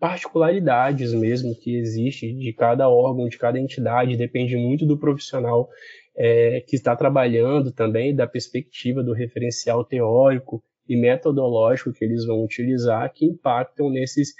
particularidades 0.00 1.12
mesmo 1.12 1.54
que 1.54 1.76
existe 1.76 2.32
de 2.32 2.52
cada 2.54 2.88
órgão, 2.88 3.28
de 3.28 3.36
cada 3.36 3.60
entidade, 3.60 4.16
depende 4.16 4.56
muito 4.56 4.86
do 4.86 4.98
profissional 4.98 5.68
é, 6.16 6.62
que 6.62 6.74
está 6.74 6.96
trabalhando 6.96 7.70
também, 7.70 8.16
da 8.16 8.26
perspectiva 8.26 9.02
do 9.02 9.12
referencial 9.12 9.84
teórico 9.84 10.64
e 10.88 10.96
metodológico 10.96 11.92
que 11.92 12.04
eles 12.04 12.24
vão 12.24 12.42
utilizar, 12.42 13.12
que 13.12 13.26
impactam 13.26 13.90
nesses 13.90 14.32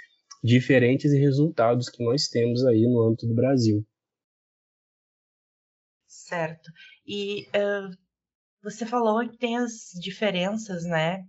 diferentes 0.43 1.13
resultados 1.13 1.87
que 1.87 2.03
nós 2.03 2.27
temos 2.27 2.65
aí 2.65 2.81
no 2.81 3.03
âmbito 3.03 3.27
do 3.27 3.35
Brasil. 3.35 3.85
Certo. 6.07 6.71
E 7.05 7.43
uh, 7.49 7.95
você 8.63 8.85
falou 8.85 9.27
que 9.29 9.37
tem 9.37 9.57
as 9.57 9.91
diferenças, 10.01 10.83
né, 10.85 11.23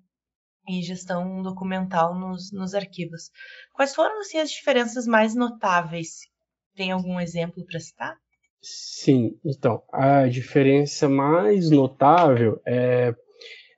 e 0.68 0.82
gestão 0.82 1.42
documental 1.42 2.18
nos, 2.18 2.52
nos 2.52 2.74
arquivos. 2.74 3.30
Quais 3.72 3.94
foram 3.94 4.20
assim, 4.20 4.38
as 4.38 4.50
diferenças 4.50 5.06
mais 5.06 5.34
notáveis? 5.34 6.20
Tem 6.74 6.90
algum 6.90 7.20
exemplo 7.20 7.64
para 7.64 7.80
citar? 7.80 8.16
Sim, 8.60 9.36
então, 9.44 9.82
a 9.92 10.28
diferença 10.28 11.08
mais 11.08 11.70
notável 11.70 12.60
é, 12.64 13.12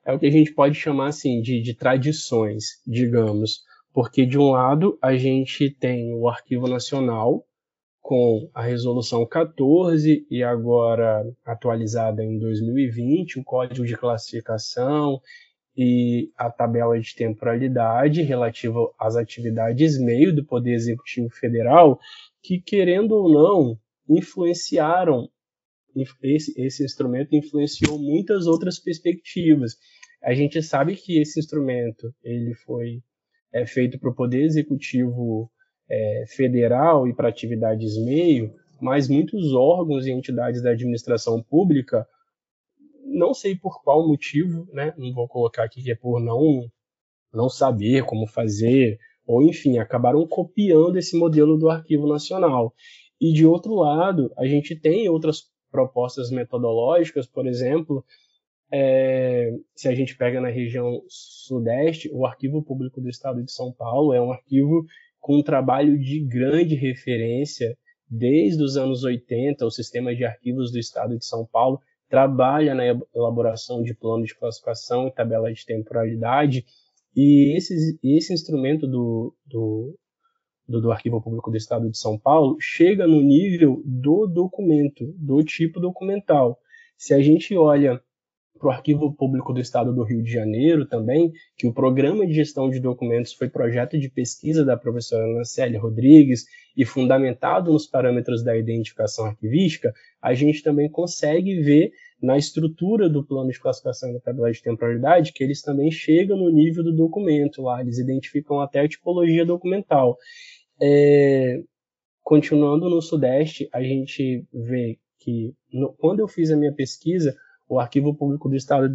é 0.05 0.13
o 0.13 0.19
que 0.19 0.27
a 0.27 0.31
gente 0.31 0.53
pode 0.53 0.75
chamar 0.75 1.07
assim, 1.07 1.41
de, 1.41 1.59
de 1.61 1.73
tradições, 1.73 2.81
digamos. 2.85 3.63
Porque, 3.91 4.25
de 4.25 4.37
um 4.37 4.51
lado, 4.51 4.99
a 5.01 5.15
gente 5.15 5.71
tem 5.71 6.13
o 6.13 6.27
Arquivo 6.27 6.67
Nacional, 6.67 7.45
com 8.05 8.47
a 8.53 8.61
Resolução 8.61 9.25
14 9.25 10.27
e 10.29 10.43
agora 10.43 11.25
atualizada 11.43 12.23
em 12.23 12.37
2020, 12.37 13.39
o 13.39 13.43
Código 13.43 13.83
de 13.83 13.97
Classificação 13.97 15.19
e 15.77 16.31
a 16.37 16.49
tabela 16.49 16.97
de 16.99 17.13
temporalidade 17.15 18.21
relativa 18.21 18.79
às 18.97 19.15
atividades 19.15 19.99
meio 19.99 20.33
do 20.33 20.45
Poder 20.45 20.73
Executivo 20.73 21.29
Federal, 21.29 21.99
que, 22.41 22.61
querendo 22.61 23.11
ou 23.11 23.29
não, 23.29 23.79
influenciaram, 24.07 25.29
esse, 26.23 26.53
esse 26.61 26.83
instrumento 26.83 27.35
influenciou 27.35 27.99
muitas 27.99 28.47
outras 28.47 28.79
perspectivas. 28.79 29.75
A 30.23 30.33
gente 30.33 30.61
sabe 30.61 30.95
que 30.95 31.19
esse 31.19 31.39
instrumento 31.39 32.13
ele 32.23 32.53
foi 32.53 33.01
é, 33.53 33.65
feito 33.65 33.99
para 33.99 34.09
o 34.09 34.15
Poder 34.15 34.43
Executivo 34.43 35.49
é, 35.89 36.23
Federal 36.27 37.07
e 37.07 37.13
para 37.13 37.29
atividades 37.29 37.97
meio, 37.97 38.53
mas 38.81 39.07
muitos 39.07 39.53
órgãos 39.53 40.05
e 40.05 40.11
entidades 40.11 40.61
da 40.61 40.71
administração 40.71 41.41
pública 41.41 42.07
não 43.05 43.33
sei 43.33 43.55
por 43.55 43.81
qual 43.83 44.07
motivo, 44.07 44.67
né? 44.73 44.93
Não 44.97 45.13
vou 45.13 45.27
colocar 45.27 45.63
aqui 45.63 45.83
que 45.83 45.91
é 45.91 45.95
por 45.95 46.19
não 46.19 46.69
não 47.33 47.49
saber 47.49 48.05
como 48.05 48.25
fazer, 48.25 48.97
ou 49.27 49.43
enfim, 49.43 49.77
acabaram 49.77 50.25
copiando 50.25 50.97
esse 50.97 51.17
modelo 51.17 51.57
do 51.57 51.69
Arquivo 51.69 52.07
Nacional. 52.07 52.73
E 53.19 53.33
de 53.33 53.45
outro 53.45 53.75
lado, 53.75 54.31
a 54.37 54.45
gente 54.45 54.73
tem 54.73 55.09
outras 55.09 55.43
propostas 55.69 56.31
metodológicas, 56.31 57.27
por 57.27 57.45
exemplo, 57.45 58.05
é, 58.71 59.51
se 59.75 59.87
a 59.87 59.93
gente 59.93 60.17
pega 60.17 60.41
na 60.41 60.49
região 60.49 61.01
sudeste, 61.07 62.09
o 62.11 62.25
Arquivo 62.25 62.63
Público 62.63 63.01
do 63.01 63.09
Estado 63.09 63.43
de 63.43 63.51
São 63.51 63.71
Paulo 63.71 64.13
é 64.13 64.21
um 64.21 64.31
arquivo 64.31 64.85
com 65.19 65.37
um 65.37 65.43
trabalho 65.43 65.99
de 65.99 66.19
grande 66.21 66.75
referência 66.75 67.77
desde 68.07 68.63
os 68.63 68.77
anos 68.77 69.03
80, 69.03 69.65
o 69.65 69.71
Sistema 69.71 70.15
de 70.15 70.23
Arquivos 70.23 70.71
do 70.71 70.79
Estado 70.79 71.17
de 71.17 71.25
São 71.25 71.45
Paulo 71.45 71.79
trabalha 72.09 72.73
na 72.73 72.83
elaboração 73.13 73.81
de 73.81 73.93
plano 73.93 74.23
de 74.23 74.35
classificação 74.35 75.07
e 75.07 75.11
tabela 75.11 75.51
de 75.51 75.65
temporalidade, 75.65 76.65
e 77.15 77.55
esse, 77.55 77.97
esse 78.03 78.33
instrumento 78.33 78.85
do, 78.85 79.33
do, 79.45 79.97
do, 80.67 80.81
do, 80.81 80.91
Arquivo 80.91 81.21
Público 81.21 81.49
do 81.49 81.57
Estado 81.57 81.89
de 81.89 81.97
São 81.97 82.19
Paulo 82.19 82.57
chega 82.59 83.07
no 83.07 83.21
nível 83.21 83.81
do 83.85 84.27
documento, 84.27 85.13
do 85.17 85.41
tipo 85.43 85.79
documental. 85.79 86.59
Se 86.97 87.13
a 87.13 87.21
gente 87.21 87.55
olha 87.55 88.01
para 88.57 88.67
o 88.67 88.71
Arquivo 88.71 89.13
Público 89.13 89.53
do 89.53 89.59
Estado 89.59 89.93
do 89.93 90.03
Rio 90.03 90.23
de 90.23 90.31
Janeiro 90.31 90.85
também, 90.85 91.31
que 91.57 91.67
o 91.67 91.73
Programa 91.73 92.25
de 92.25 92.33
Gestão 92.33 92.69
de 92.69 92.79
Documentos 92.79 93.33
foi 93.33 93.49
projeto 93.49 93.97
de 93.97 94.09
pesquisa 94.09 94.63
da 94.63 94.77
professora 94.77 95.43
Célia 95.43 95.79
Rodrigues 95.79 96.45
e 96.75 96.85
fundamentado 96.85 97.71
nos 97.71 97.85
parâmetros 97.85 98.43
da 98.43 98.57
identificação 98.57 99.25
arquivística, 99.25 99.93
a 100.21 100.33
gente 100.33 100.63
também 100.63 100.89
consegue 100.89 101.61
ver 101.61 101.91
na 102.21 102.37
estrutura 102.37 103.09
do 103.09 103.25
plano 103.25 103.51
de 103.51 103.59
classificação 103.59 104.11
da 104.13 104.19
tabela 104.19 104.51
de 104.51 104.61
temporalidade 104.61 105.33
que 105.33 105.43
eles 105.43 105.61
também 105.61 105.91
chegam 105.91 106.37
no 106.37 106.49
nível 106.49 106.83
do 106.83 106.95
documento 106.95 107.61
lá, 107.61 107.81
eles 107.81 107.99
identificam 107.99 108.59
até 108.61 108.79
a 108.79 108.87
tipologia 108.87 109.45
documental. 109.45 110.17
É, 110.81 111.61
continuando 112.23 112.89
no 112.89 113.01
Sudeste, 113.01 113.69
a 113.71 113.83
gente 113.83 114.45
vê 114.51 114.97
que 115.19 115.53
no, 115.71 115.93
quando 115.93 116.19
eu 116.19 116.27
fiz 116.27 116.51
a 116.51 116.57
minha 116.57 116.73
pesquisa, 116.73 117.35
o 117.67 117.79
Arquivo 117.79 118.13
Público 118.13 118.47
do 118.47 118.55
Estado 118.55 118.91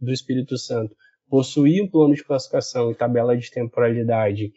do, 0.00 0.12
Espírito 0.12 0.58
Santo 0.58 0.94
possuía 1.28 1.82
um 1.82 1.88
plano 1.88 2.14
de 2.14 2.24
classificação 2.24 2.90
e 2.90 2.94
tabela 2.94 3.36
de 3.36 3.50
temporalidade 3.50 4.52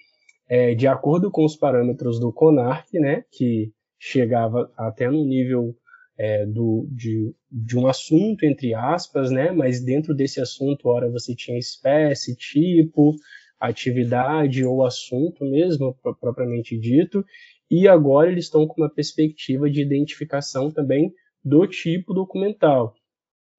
é, 0.50 0.76
de 0.76 0.88
acordo 0.88 1.32
com 1.32 1.46
os 1.46 1.56
parâmetros 1.56 2.20
do 2.20 2.34
CONARC, 2.34 3.00
né, 3.00 3.24
que 3.32 3.72
chegava 3.98 4.72
até 4.78 5.10
no 5.10 5.24
nível 5.24 5.76
é, 6.18 6.46
do, 6.46 6.88
de, 6.92 7.34
de, 7.50 7.78
um 7.78 7.88
assunto, 7.88 8.44
entre 8.44 8.74
aspas, 8.74 9.32
né, 9.32 9.52
mas 9.52 9.84
dentro 9.84 10.14
desse 10.14 10.42
assunto, 10.42 10.90
ora 10.90 11.10
você 11.10 11.34
tinha 11.34 11.58
espécie, 11.58 12.36
tipo, 12.36 13.16
atividade 13.60 14.66
ou 14.66 14.86
assunto 14.86 15.46
mesmo, 15.46 15.96
propriamente 16.20 16.78
dito, 16.78 17.24
e 17.72 17.88
agora 17.88 18.30
eles 18.30 18.46
estão 18.46 18.68
com 18.68 18.82
uma 18.82 18.94
perspectiva 18.94 19.70
de 19.70 19.82
identificação 19.82 20.70
também 20.70 21.14
do 21.44 21.66
tipo 21.66 22.14
documental 22.14 22.94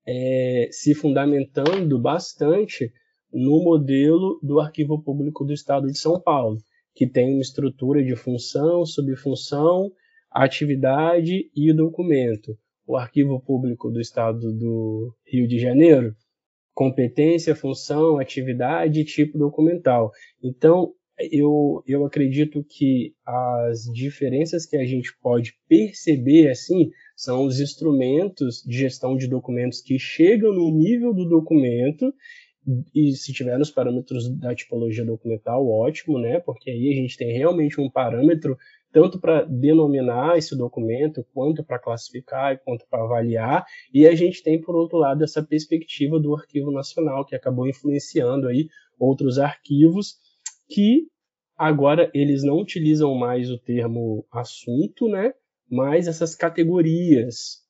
é, 0.07 0.69
se 0.71 0.95
fundamentando 0.95 1.99
bastante 1.99 2.93
no 3.33 3.63
modelo 3.63 4.39
do 4.43 4.61
Arquivo 4.61 5.03
Público 5.03 5.45
do 5.45 5.53
Estado 5.53 5.87
de 5.87 5.99
São 5.99 6.21
Paulo, 6.21 6.59
que 6.95 7.07
tem 7.07 7.33
uma 7.33 7.41
estrutura 7.41 8.03
de 8.03 8.15
função, 8.15 8.87
subfunção, 8.87 9.91
atividade 10.31 11.51
e 11.55 11.73
documento. 11.73 12.57
O 12.87 12.97
Arquivo 12.97 13.41
Público 13.41 13.91
do 13.91 14.01
Estado 14.01 14.53
do 14.53 15.15
Rio 15.27 15.49
de 15.49 15.59
Janeiro, 15.59 16.15
competência, 16.75 17.57
função, 17.57 18.19
atividade 18.19 19.01
e 19.01 19.05
tipo 19.05 19.39
documental. 19.39 20.11
Então, 20.43 20.93
eu, 21.19 21.83
eu 21.87 22.05
acredito 22.05 22.65
que 22.65 23.15
as 23.25 23.85
diferenças 23.93 24.67
que 24.67 24.77
a 24.77 24.85
gente 24.85 25.17
pode 25.21 25.55
perceber 25.69 26.51
assim 26.51 26.91
são 27.17 27.45
os 27.45 27.61
instrumentos 27.61 28.63
de 28.67 28.79
gestão 28.79 29.17
de 29.17 29.29
documentos 29.29 29.81
que 29.81 29.99
chegam 29.99 30.53
no 30.53 30.71
nível 30.71 31.15
do 31.15 31.29
documento. 31.29 32.13
E 32.95 33.13
se 33.13 33.33
tiver 33.33 33.59
nos 33.59 33.71
parâmetros 33.71 34.29
da 34.39 34.55
tipologia 34.55 35.05
documental, 35.05 35.69
ótimo, 35.69 36.19
né? 36.19 36.41
Porque 36.41 36.71
aí 36.71 36.91
a 36.91 36.95
gente 36.95 37.17
tem 37.17 37.37
realmente 37.37 37.79
um 37.79 37.91
parâmetro 37.91 38.57
tanto 38.91 39.21
para 39.21 39.43
denominar 39.45 40.39
esse 40.39 40.57
documento, 40.57 41.27
quanto 41.35 41.65
para 41.65 41.81
classificar, 41.81 42.59
quanto 42.65 42.87
para 42.89 43.03
avaliar, 43.03 43.67
e 43.93 44.07
a 44.07 44.15
gente 44.15 44.41
tem, 44.41 44.61
por 44.61 44.77
outro 44.77 44.97
lado, 44.97 45.25
essa 45.25 45.43
perspectiva 45.43 46.19
do 46.19 46.33
Arquivo 46.35 46.71
Nacional, 46.71 47.27
que 47.27 47.35
acabou 47.35 47.69
influenciando 47.69 48.47
aí 48.47 48.69
outros 48.99 49.39
arquivos 49.39 50.15
que 50.69 51.07
agora 51.57 52.11
eles 52.15 52.43
não 52.43 52.59
utilizam 52.59 53.15
mais 53.15 53.51
o 53.51 53.59
termo 53.59 54.27
assunto, 54.31 55.09
né? 55.09 55.33
mas 55.71 56.07
essas 56.07 56.35
categorias 56.35 57.63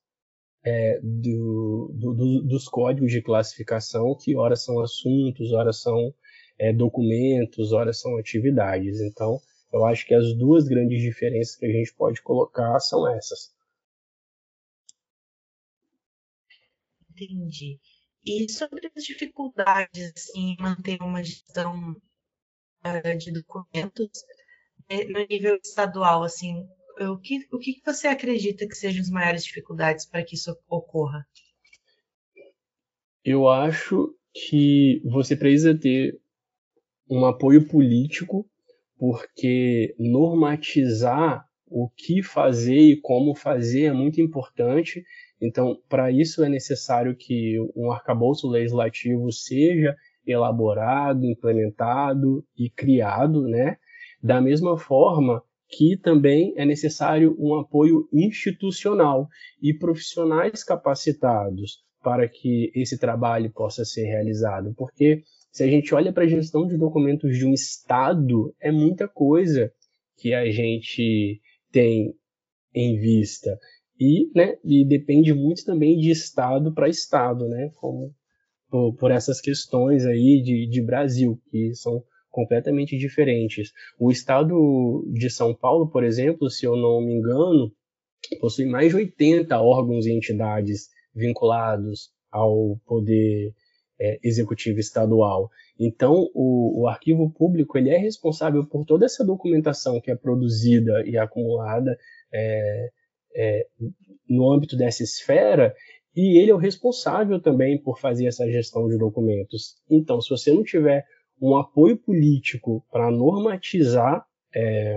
é, 0.64 1.00
do, 1.02 1.90
do, 1.94 2.42
dos 2.42 2.68
códigos 2.68 3.11
de 3.11 3.22
classificação, 3.22 4.16
que 4.16 4.37
ora 4.37 4.57
são 4.57 4.80
assuntos, 4.80 5.52
ora 5.52 5.72
são 5.72 6.14
é, 6.59 6.72
documentos, 6.72 7.72
ora 7.72 7.92
são 7.92 8.16
atividades. 8.18 9.00
Então, 9.00 9.38
eu 9.72 9.85
acho 9.85 10.07
que 10.07 10.14
as 10.14 10.35
duas 10.35 10.66
grandes 10.66 11.00
diferenças 11.02 11.57
que 11.57 11.66
a 11.66 11.72
gente 11.72 11.94
pode 11.94 12.22
colocar 12.22 12.78
são 12.80 13.09
essas. 13.09 13.54
Entendi. 17.11 17.78
E 18.24 18.50
sobre 18.50 18.90
as 18.94 19.04
dificuldades 19.04 20.35
em 20.35 20.57
manter 20.59 21.00
uma 21.02 21.22
gestão 21.22 21.94
de 23.18 23.33
documentos 23.33 24.11
né, 24.90 25.05
no 25.05 25.27
nível 25.27 25.59
estadual, 25.62 26.23
assim, 26.23 26.66
o 27.01 27.18
que, 27.18 27.47
o 27.53 27.59
que 27.59 27.81
você 27.85 28.07
acredita 28.07 28.66
que 28.66 28.75
sejam 28.75 29.01
as 29.01 29.11
maiores 29.11 29.44
dificuldades 29.44 30.07
para 30.07 30.23
que 30.23 30.35
isso 30.35 30.57
ocorra? 30.68 31.27
Eu 33.25 33.49
acho 33.49 34.14
que 34.33 35.01
você 35.05 35.35
precisa 35.35 35.75
ter 35.75 36.20
um 37.09 37.25
apoio 37.25 37.66
político, 37.66 38.49
porque 38.99 39.94
normatizar 39.99 41.47
o 41.66 41.88
que 41.88 42.23
fazer 42.23 42.79
e 42.79 43.01
como 43.01 43.35
fazer 43.35 43.85
é 43.85 43.92
muito 43.92 44.20
importante. 44.20 45.05
Então, 45.40 45.81
para 45.88 46.11
isso 46.11 46.44
é 46.44 46.49
necessário 46.49 47.16
que 47.16 47.59
um 47.75 47.90
arcabouço 47.90 48.49
legislativo 48.49 49.33
seja 49.33 49.97
elaborado, 50.26 51.24
implementado 51.24 52.44
e 52.56 52.70
criado, 52.70 53.46
né? 53.48 53.76
Da 54.22 54.40
mesma 54.40 54.78
forma 54.78 55.42
que 55.68 55.96
também 55.96 56.54
é 56.56 56.64
necessário 56.64 57.37
um 57.38 57.54
apoio 57.54 58.08
institucional 58.12 59.28
e 59.60 59.74
profissionais 59.74 60.62
capacitados 60.62 61.82
para 62.02 62.28
que 62.28 62.70
esse 62.74 62.98
trabalho 62.98 63.50
possa 63.50 63.84
ser 63.84 64.04
realizado. 64.04 64.74
Porque 64.76 65.22
se 65.50 65.62
a 65.64 65.66
gente 65.66 65.94
olha 65.94 66.12
para 66.12 66.24
a 66.24 66.28
gestão 66.28 66.66
de 66.66 66.76
documentos 66.76 67.37
de 67.37 67.46
um 67.46 67.52
Estado, 67.52 68.54
é 68.60 68.70
muita 68.70 69.08
coisa 69.08 69.72
que 70.16 70.34
a 70.34 70.50
gente 70.50 71.40
tem 71.72 72.14
em 72.74 72.98
vista. 72.98 73.58
E, 73.98 74.30
né, 74.34 74.56
e 74.64 74.84
depende 74.84 75.32
muito 75.32 75.64
também 75.64 75.98
de 75.98 76.10
Estado 76.10 76.74
para 76.74 76.88
Estado, 76.88 77.48
né, 77.48 77.70
como 77.76 78.12
por, 78.74 78.92
por 78.96 79.12
essas 79.12 79.40
questões 79.40 80.04
aí 80.04 80.42
de, 80.42 80.66
de 80.66 80.82
Brasil, 80.82 81.40
que 81.48 81.72
são 81.76 82.02
completamente 82.28 82.98
diferentes. 82.98 83.70
O 83.96 84.10
estado 84.10 85.08
de 85.12 85.30
São 85.30 85.54
Paulo, 85.54 85.88
por 85.88 86.02
exemplo, 86.02 86.50
se 86.50 86.66
eu 86.66 86.74
não 86.74 87.00
me 87.00 87.14
engano, 87.14 87.70
possui 88.40 88.66
mais 88.66 88.88
de 88.88 88.96
80 88.96 89.60
órgãos 89.60 90.06
e 90.06 90.12
entidades 90.12 90.88
vinculados 91.14 92.10
ao 92.32 92.76
poder 92.84 93.54
é, 94.00 94.18
executivo 94.24 94.80
estadual. 94.80 95.48
Então, 95.78 96.28
o, 96.34 96.82
o, 96.82 96.88
arquivo 96.88 97.30
público 97.30 97.78
ele 97.78 97.90
é 97.90 97.96
responsável 97.96 98.66
por 98.66 98.84
toda 98.84 99.04
essa 99.04 99.24
documentação 99.24 100.00
que 100.00 100.10
é 100.10 100.16
produzida 100.16 101.04
e 101.06 101.16
acumulada 101.16 101.96
é, 102.32 102.90
é, 103.37 103.66
no 104.28 104.50
âmbito 104.50 104.76
dessa 104.76 105.04
esfera, 105.04 105.72
e 106.14 106.38
ele 106.38 106.50
é 106.50 106.55
o 106.55 106.59
responsável 106.59 107.40
também 107.40 107.77
por 107.77 107.98
fazer 107.98 108.27
essa 108.27 108.46
gestão 108.46 108.88
de 108.88 108.96
documentos. 108.96 109.77
Então, 109.90 110.20
se 110.20 110.31
você 110.31 110.53
não 110.53 110.62
tiver 110.62 111.05
um 111.40 111.57
apoio 111.57 111.96
político 111.96 112.85
para 112.90 113.11
normatizar 113.11 114.24
é, 114.55 114.96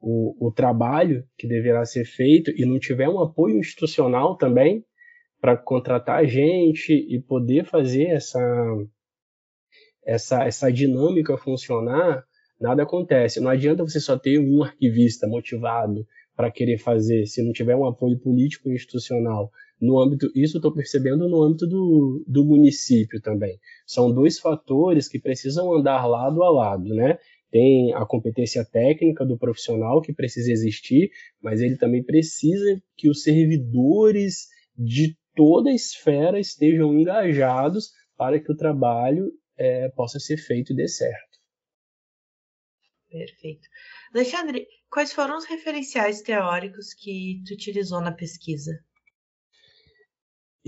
o, 0.00 0.46
o, 0.46 0.52
trabalho 0.52 1.24
que 1.36 1.48
deverá 1.48 1.84
ser 1.84 2.04
feito 2.04 2.52
e 2.56 2.64
não 2.64 2.78
tiver 2.78 3.08
um 3.08 3.20
apoio 3.20 3.58
institucional 3.58 4.36
também 4.36 4.84
para 5.40 5.56
contratar 5.56 6.24
gente 6.26 6.92
e 6.92 7.20
poder 7.20 7.64
fazer 7.64 8.04
essa, 8.04 8.40
essa, 10.04 10.44
essa 10.44 10.72
dinâmica 10.72 11.36
funcionar, 11.36 12.24
nada 12.60 12.84
acontece. 12.84 13.40
Não 13.40 13.50
adianta 13.50 13.82
você 13.82 13.98
só 13.98 14.16
ter 14.16 14.38
um 14.38 14.62
arquivista 14.62 15.26
motivado 15.26 16.06
para 16.36 16.50
querer 16.50 16.78
fazer 16.78 17.26
se 17.26 17.42
não 17.44 17.52
tiver 17.52 17.74
um 17.74 17.86
apoio 17.86 18.18
político 18.18 18.70
e 18.70 18.74
institucional 18.74 19.50
no 19.80 20.00
âmbito, 20.00 20.30
isso 20.34 20.58
estou 20.58 20.72
percebendo 20.72 21.28
no 21.28 21.42
âmbito 21.42 21.66
do, 21.66 22.24
do 22.26 22.44
município 22.44 23.20
também. 23.20 23.58
São 23.86 24.12
dois 24.12 24.38
fatores 24.38 25.08
que 25.08 25.18
precisam 25.18 25.72
andar 25.72 26.06
lado 26.06 26.42
a 26.42 26.50
lado, 26.50 26.94
né? 26.94 27.18
Tem 27.50 27.92
a 27.94 28.04
competência 28.04 28.64
técnica 28.64 29.24
do 29.24 29.38
profissional 29.38 30.00
que 30.00 30.12
precisa 30.12 30.50
existir, 30.50 31.10
mas 31.40 31.60
ele 31.60 31.76
também 31.76 32.02
precisa 32.02 32.80
que 32.96 33.08
os 33.08 33.22
servidores 33.22 34.48
de 34.76 35.16
toda 35.34 35.70
a 35.70 35.74
esfera 35.74 36.40
estejam 36.40 36.98
engajados 36.98 37.90
para 38.16 38.40
que 38.40 38.50
o 38.50 38.56
trabalho 38.56 39.30
é, 39.56 39.88
possa 39.90 40.18
ser 40.18 40.38
feito 40.38 40.72
e 40.72 40.76
dê 40.76 40.88
certo. 40.88 41.36
Perfeito. 43.08 43.68
Alexandre, 44.14 44.66
quais 44.90 45.12
foram 45.12 45.36
os 45.36 45.44
referenciais 45.44 46.22
teóricos 46.22 46.92
que 46.92 47.42
tu 47.46 47.54
utilizou 47.54 48.00
na 48.00 48.12
pesquisa? 48.12 48.72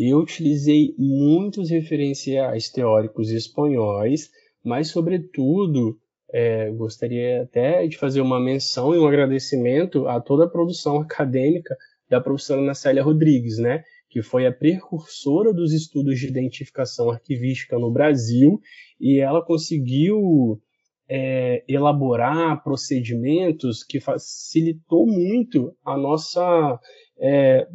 Eu 0.01 0.19
utilizei 0.19 0.95
muitos 0.97 1.71
referenciais 1.71 2.71
teóricos 2.71 3.31
espanhóis, 3.31 4.31
mas, 4.65 4.91
sobretudo, 4.91 5.99
é, 6.33 6.71
gostaria 6.71 7.43
até 7.43 7.85
de 7.85 7.99
fazer 7.99 8.21
uma 8.21 8.39
menção 8.39 8.95
e 8.95 8.99
um 8.99 9.09
agradecimento 9.09 10.07
a 10.07 10.21
toda 10.21 10.45
a 10.45 10.49
produção 10.49 11.01
acadêmica 11.03 11.77
da 12.09 12.21
professora 12.21 12.63
Nacélia 12.63 13.03
Rodrigues, 13.03 13.59
né, 13.59 13.83
que 14.09 14.23
foi 14.23 14.47
a 14.47 14.53
precursora 14.53 15.53
dos 15.53 15.73
estudos 15.73 16.21
de 16.21 16.29
identificação 16.29 17.11
arquivística 17.11 17.77
no 17.77 17.91
Brasil, 17.91 18.61
e 19.01 19.19
ela 19.19 19.45
conseguiu 19.45 20.61
é, 21.09 21.65
elaborar 21.67 22.63
procedimentos 22.63 23.83
que 23.83 23.99
facilitou 23.99 25.09
muito 25.09 25.75
a 25.85 25.97
nossa 25.97 26.79
é, 27.19 27.67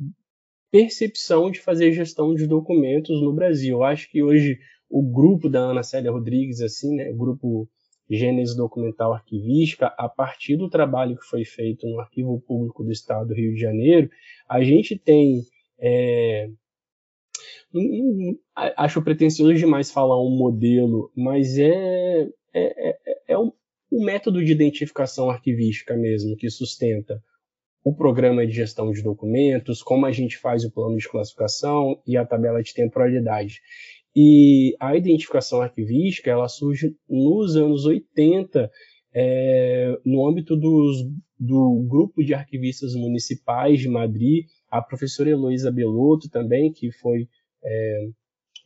percepção 0.73 1.51
de 1.51 1.61
fazer 1.61 1.91
gestão 1.91 2.33
de 2.33 2.47
documentos 2.47 3.21
no 3.21 3.31
Brasil. 3.31 3.77
Eu 3.77 3.83
acho 3.83 4.09
que 4.09 4.23
hoje 4.23 4.57
o 4.89 5.03
grupo 5.03 5.47
da 5.47 5.59
Ana 5.59 5.83
Célia 5.83 6.11
Rodrigues, 6.11 6.61
assim, 6.61 6.95
né, 6.95 7.11
o 7.11 7.15
grupo 7.15 7.69
Gênese 8.09 8.57
Documental 8.57 9.13
Arquivística, 9.13 9.93
a 9.95 10.09
partir 10.09 10.57
do 10.57 10.67
trabalho 10.67 11.15
que 11.15 11.25
foi 11.27 11.45
feito 11.45 11.87
no 11.87 11.99
Arquivo 11.99 12.41
Público 12.41 12.83
do 12.83 12.91
Estado 12.91 13.27
do 13.27 13.35
Rio 13.35 13.53
de 13.53 13.59
Janeiro, 13.59 14.09
a 14.49 14.63
gente 14.63 14.97
tem. 14.97 15.43
É, 15.77 16.49
acho 18.75 19.03
pretensioso 19.03 19.53
demais 19.53 19.91
falar 19.91 20.19
um 20.19 20.35
modelo, 20.35 21.11
mas 21.15 21.55
é, 21.59 22.23
é, 22.51 22.89
é, 22.89 22.97
é 23.27 23.37
um, 23.37 23.51
um 23.91 24.03
método 24.03 24.43
de 24.43 24.51
identificação 24.51 25.29
arquivística 25.29 25.95
mesmo 25.95 26.35
que 26.35 26.49
sustenta 26.49 27.21
o 27.83 27.93
programa 27.93 28.45
de 28.45 28.53
gestão 28.53 28.91
de 28.91 29.03
documentos, 29.03 29.83
como 29.83 30.05
a 30.05 30.11
gente 30.11 30.37
faz 30.37 30.63
o 30.63 30.71
plano 30.71 30.95
de 30.97 31.09
classificação 31.09 32.01
e 32.07 32.15
a 32.15 32.25
tabela 32.25 32.63
de 32.63 32.73
temporalidade. 32.73 33.59
E 34.15 34.75
a 34.79 34.95
identificação 34.95 35.61
arquivística 35.61 36.29
ela 36.29 36.47
surge 36.47 36.95
nos 37.09 37.55
anos 37.55 37.85
80, 37.85 38.69
é, 39.13 39.99
no 40.05 40.27
âmbito 40.27 40.55
dos, 40.55 40.97
do 41.37 41.85
grupo 41.89 42.23
de 42.23 42.33
arquivistas 42.33 42.93
municipais 42.95 43.79
de 43.79 43.89
Madrid, 43.89 44.45
a 44.69 44.81
professora 44.81 45.29
Heloísa 45.29 45.71
Belotto 45.71 46.29
também, 46.29 46.71
que 46.71 46.91
foi 46.91 47.27
é, 47.63 48.09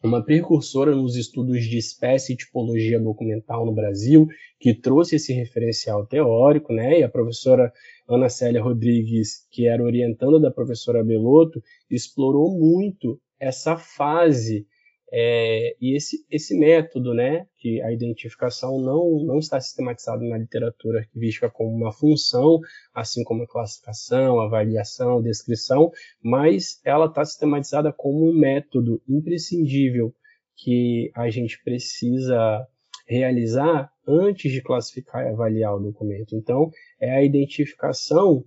uma 0.03 0.23
precursora 0.23 0.95
nos 0.95 1.15
estudos 1.15 1.63
de 1.65 1.77
espécie 1.77 2.33
e 2.33 2.37
tipologia 2.37 2.99
documental 2.99 3.65
no 3.65 3.73
Brasil, 3.73 4.27
que 4.59 4.73
trouxe 4.73 5.15
esse 5.15 5.33
referencial 5.33 6.05
teórico, 6.05 6.71
né? 6.73 6.99
E 6.99 7.03
a 7.03 7.09
professora 7.09 7.71
Ana 8.07 8.29
Célia 8.29 8.61
Rodrigues, 8.61 9.47
que 9.51 9.67
era 9.67 9.83
orientanda 9.83 10.39
da 10.39 10.51
professora 10.51 11.03
Belotto, 11.03 11.61
explorou 11.89 12.57
muito 12.57 13.19
essa 13.39 13.75
fase 13.75 14.65
é, 15.11 15.75
e 15.79 15.95
esse, 15.95 16.25
esse 16.29 16.57
método, 16.57 17.13
né, 17.13 17.47
que 17.57 17.81
a 17.81 17.91
identificação 17.91 18.79
não, 18.81 19.23
não 19.23 19.39
está 19.39 19.59
sistematizado 19.59 20.23
na 20.25 20.37
literatura 20.37 20.99
arquivística 20.99 21.49
como 21.49 21.69
uma 21.69 21.93
função, 21.93 22.59
assim 22.93 23.23
como 23.23 23.43
a 23.43 23.47
classificação, 23.47 24.39
avaliação, 24.39 25.21
descrição, 25.21 25.91
mas 26.21 26.81
ela 26.83 27.05
está 27.05 27.23
sistematizada 27.23 27.93
como 27.93 28.29
um 28.29 28.37
método 28.37 29.01
imprescindível 29.07 30.13
que 30.55 31.11
a 31.15 31.29
gente 31.29 31.61
precisa 31.63 32.67
realizar 33.07 33.89
antes 34.05 34.51
de 34.51 34.61
classificar 34.61 35.25
e 35.25 35.29
avaliar 35.29 35.75
o 35.75 35.79
documento. 35.79 36.35
Então, 36.35 36.69
é 36.99 37.11
a 37.11 37.23
identificação 37.23 38.43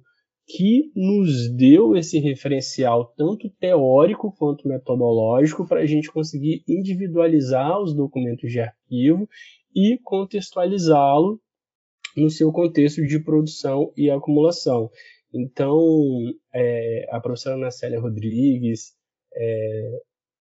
que 0.57 0.91
nos 0.95 1.51
deu 1.55 1.97
esse 1.97 2.19
referencial 2.19 3.13
tanto 3.17 3.49
teórico 3.51 4.33
quanto 4.33 4.67
metodológico 4.67 5.67
para 5.67 5.81
a 5.81 5.87
gente 5.87 6.11
conseguir 6.11 6.63
individualizar 6.67 7.81
os 7.81 7.95
documentos 7.95 8.51
de 8.51 8.61
arquivo 8.61 9.29
e 9.75 9.99
contextualizá-lo 10.03 11.41
no 12.17 12.29
seu 12.29 12.51
contexto 12.53 13.07
de 13.07 13.23
produção 13.23 13.93
e 13.97 14.11
acumulação. 14.11 14.91
Então, 15.33 15.79
é, 16.53 17.07
a 17.11 17.21
professora 17.21 17.57
Nacélia 17.57 18.01
Rodrigues, 18.01 18.93
é, 19.35 20.01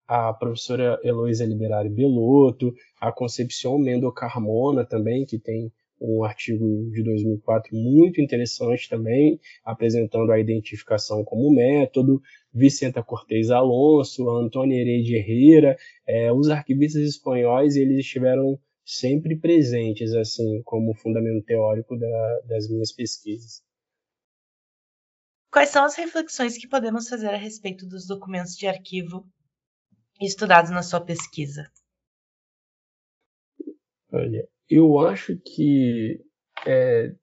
a 0.07 0.33
professora 0.33 0.99
Heloísa 1.03 1.45
Liberari 1.45 1.89
Belotto, 1.89 2.73
a 2.99 3.12
Concepção 3.12 3.77
Mendo 3.77 4.12
Carmona 4.13 4.85
também, 4.85 5.25
que 5.25 5.38
tem 5.38 5.71
um 6.01 6.23
artigo 6.23 6.89
de 6.91 7.03
2004 7.03 7.75
muito 7.75 8.21
interessante 8.21 8.89
também, 8.89 9.39
apresentando 9.63 10.31
a 10.31 10.39
identificação 10.39 11.23
como 11.23 11.53
método, 11.53 12.21
Vicenta 12.53 13.03
Cortez 13.03 13.51
Alonso, 13.51 14.29
Antônio 14.29 14.77
Heredia 14.77 15.17
Herrera, 15.17 15.77
é, 16.07 16.31
os 16.31 16.49
arquivistas 16.49 17.03
espanhóis 17.03 17.75
eles 17.75 17.99
estiveram 17.99 18.59
sempre 18.85 19.35
presentes 19.35 20.13
assim 20.13 20.63
como 20.63 20.95
fundamento 20.95 21.45
teórico 21.45 21.97
da, 21.97 22.39
das 22.47 22.67
minhas 22.67 22.91
pesquisas. 22.91 23.62
Quais 25.51 25.69
são 25.69 25.83
as 25.83 25.95
reflexões 25.95 26.57
que 26.57 26.67
podemos 26.67 27.07
fazer 27.09 27.29
a 27.29 27.38
respeito 27.38 27.88
dos 27.88 28.05
documentos 28.05 28.55
de 28.55 28.67
arquivo 28.67 29.27
estudados 30.21 30.71
na 30.71 30.83
sua 30.83 31.01
pesquisa? 31.01 31.71
Olha, 34.12 34.48
eu 34.69 35.00
acho 35.00 35.38
que 35.38 36.19
é, 36.65 37.13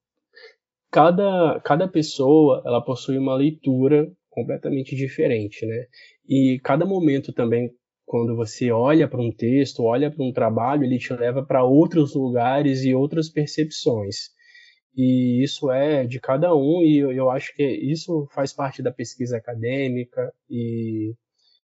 cada, 0.90 1.60
cada 1.60 1.88
pessoa 1.88 2.62
ela 2.64 2.80
possui 2.80 3.18
uma 3.18 3.34
leitura 3.34 4.10
completamente 4.30 4.94
diferente, 4.94 5.64
né? 5.66 5.86
E 6.28 6.60
cada 6.62 6.84
momento 6.86 7.32
também, 7.32 7.70
quando 8.04 8.36
você 8.36 8.70
olha 8.70 9.08
para 9.08 9.20
um 9.20 9.32
texto, 9.32 9.82
olha 9.82 10.10
para 10.10 10.24
um 10.24 10.32
trabalho, 10.32 10.84
ele 10.84 10.98
te 10.98 11.12
leva 11.12 11.44
para 11.44 11.64
outros 11.64 12.14
lugares 12.14 12.84
e 12.84 12.94
outras 12.94 13.28
percepções. 13.28 14.30
E 14.96 15.42
isso 15.42 15.70
é 15.70 16.06
de 16.06 16.20
cada 16.20 16.54
um, 16.54 16.82
e 16.82 16.98
eu, 16.98 17.12
eu 17.12 17.30
acho 17.30 17.54
que 17.54 17.64
isso 17.64 18.28
faz 18.32 18.52
parte 18.52 18.82
da 18.82 18.92
pesquisa 18.92 19.36
acadêmica 19.36 20.32
e, 20.48 21.14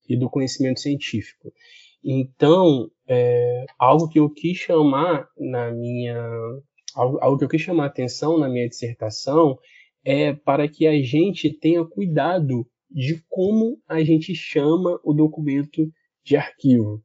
e 0.08 0.18
do 0.18 0.30
conhecimento 0.30 0.80
científico. 0.80 1.52
Então, 2.04 2.90
é, 3.08 3.66
algo 3.80 4.08
que 4.08 4.20
eu 4.20 4.30
quis 4.30 4.58
chamar 4.58 5.28
na 5.38 5.72
minha, 5.72 6.22
algo, 6.96 7.18
algo 7.22 7.38
que 7.38 7.46
eu 7.46 7.50
quis 7.50 7.62
chamar 7.62 7.86
atenção 7.86 8.38
na 8.38 8.50
minha 8.50 8.68
dissertação 8.68 9.58
é 10.04 10.34
para 10.34 10.68
que 10.68 10.88
a 10.88 11.02
gente 11.02 11.52
tenha 11.52 11.84
cuidado 11.84 12.66
de 12.90 13.22
como 13.28 13.78
a 13.88 14.04
gente 14.04 14.34
chama 14.34 15.00
o 15.04 15.14
documento 15.14 15.92
de 16.24 16.38
arquivo. 16.38 17.04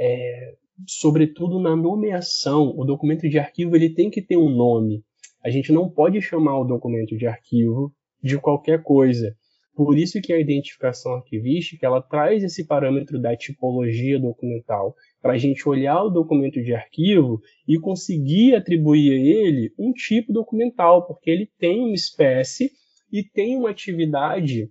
É, 0.00 0.54
sobretudo 0.86 1.60
na 1.60 1.74
nomeação, 1.74 2.72
o 2.76 2.84
documento 2.84 3.28
de 3.28 3.38
arquivo 3.38 3.76
ele 3.76 3.90
tem 3.90 4.10
que 4.10 4.22
ter 4.22 4.36
um 4.36 4.48
nome. 4.48 5.04
A 5.44 5.50
gente 5.50 5.72
não 5.72 5.88
pode 5.88 6.20
chamar 6.20 6.58
o 6.58 6.64
documento 6.64 7.16
de 7.16 7.26
arquivo 7.26 7.92
de 8.22 8.38
qualquer 8.38 8.82
coisa. 8.82 9.36
Por 9.78 9.96
isso 9.96 10.20
que 10.20 10.32
a 10.32 10.40
identificação 10.40 11.14
arquivística 11.14 11.86
ela 11.86 12.02
traz 12.02 12.42
esse 12.42 12.66
parâmetro 12.66 13.16
da 13.16 13.36
tipologia 13.36 14.18
documental, 14.18 14.96
para 15.22 15.34
a 15.34 15.38
gente 15.38 15.68
olhar 15.68 16.02
o 16.02 16.10
documento 16.10 16.60
de 16.60 16.74
arquivo 16.74 17.40
e 17.64 17.78
conseguir 17.78 18.56
atribuir 18.56 19.12
a 19.12 19.14
ele 19.14 19.72
um 19.78 19.92
tipo 19.92 20.32
documental, 20.32 21.06
porque 21.06 21.30
ele 21.30 21.48
tem 21.60 21.78
uma 21.78 21.94
espécie 21.94 22.72
e 23.12 23.22
tem 23.22 23.56
uma 23.56 23.70
atividade 23.70 24.68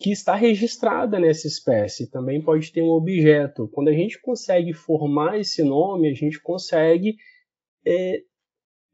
que 0.00 0.10
está 0.10 0.34
registrada 0.34 1.20
nessa 1.20 1.46
espécie. 1.46 2.10
Também 2.10 2.42
pode 2.42 2.72
ter 2.72 2.82
um 2.82 2.90
objeto. 2.90 3.68
Quando 3.68 3.90
a 3.90 3.94
gente 3.94 4.20
consegue 4.20 4.72
formar 4.72 5.38
esse 5.38 5.62
nome, 5.62 6.10
a 6.10 6.14
gente 6.14 6.42
consegue 6.42 7.14
é, 7.86 8.22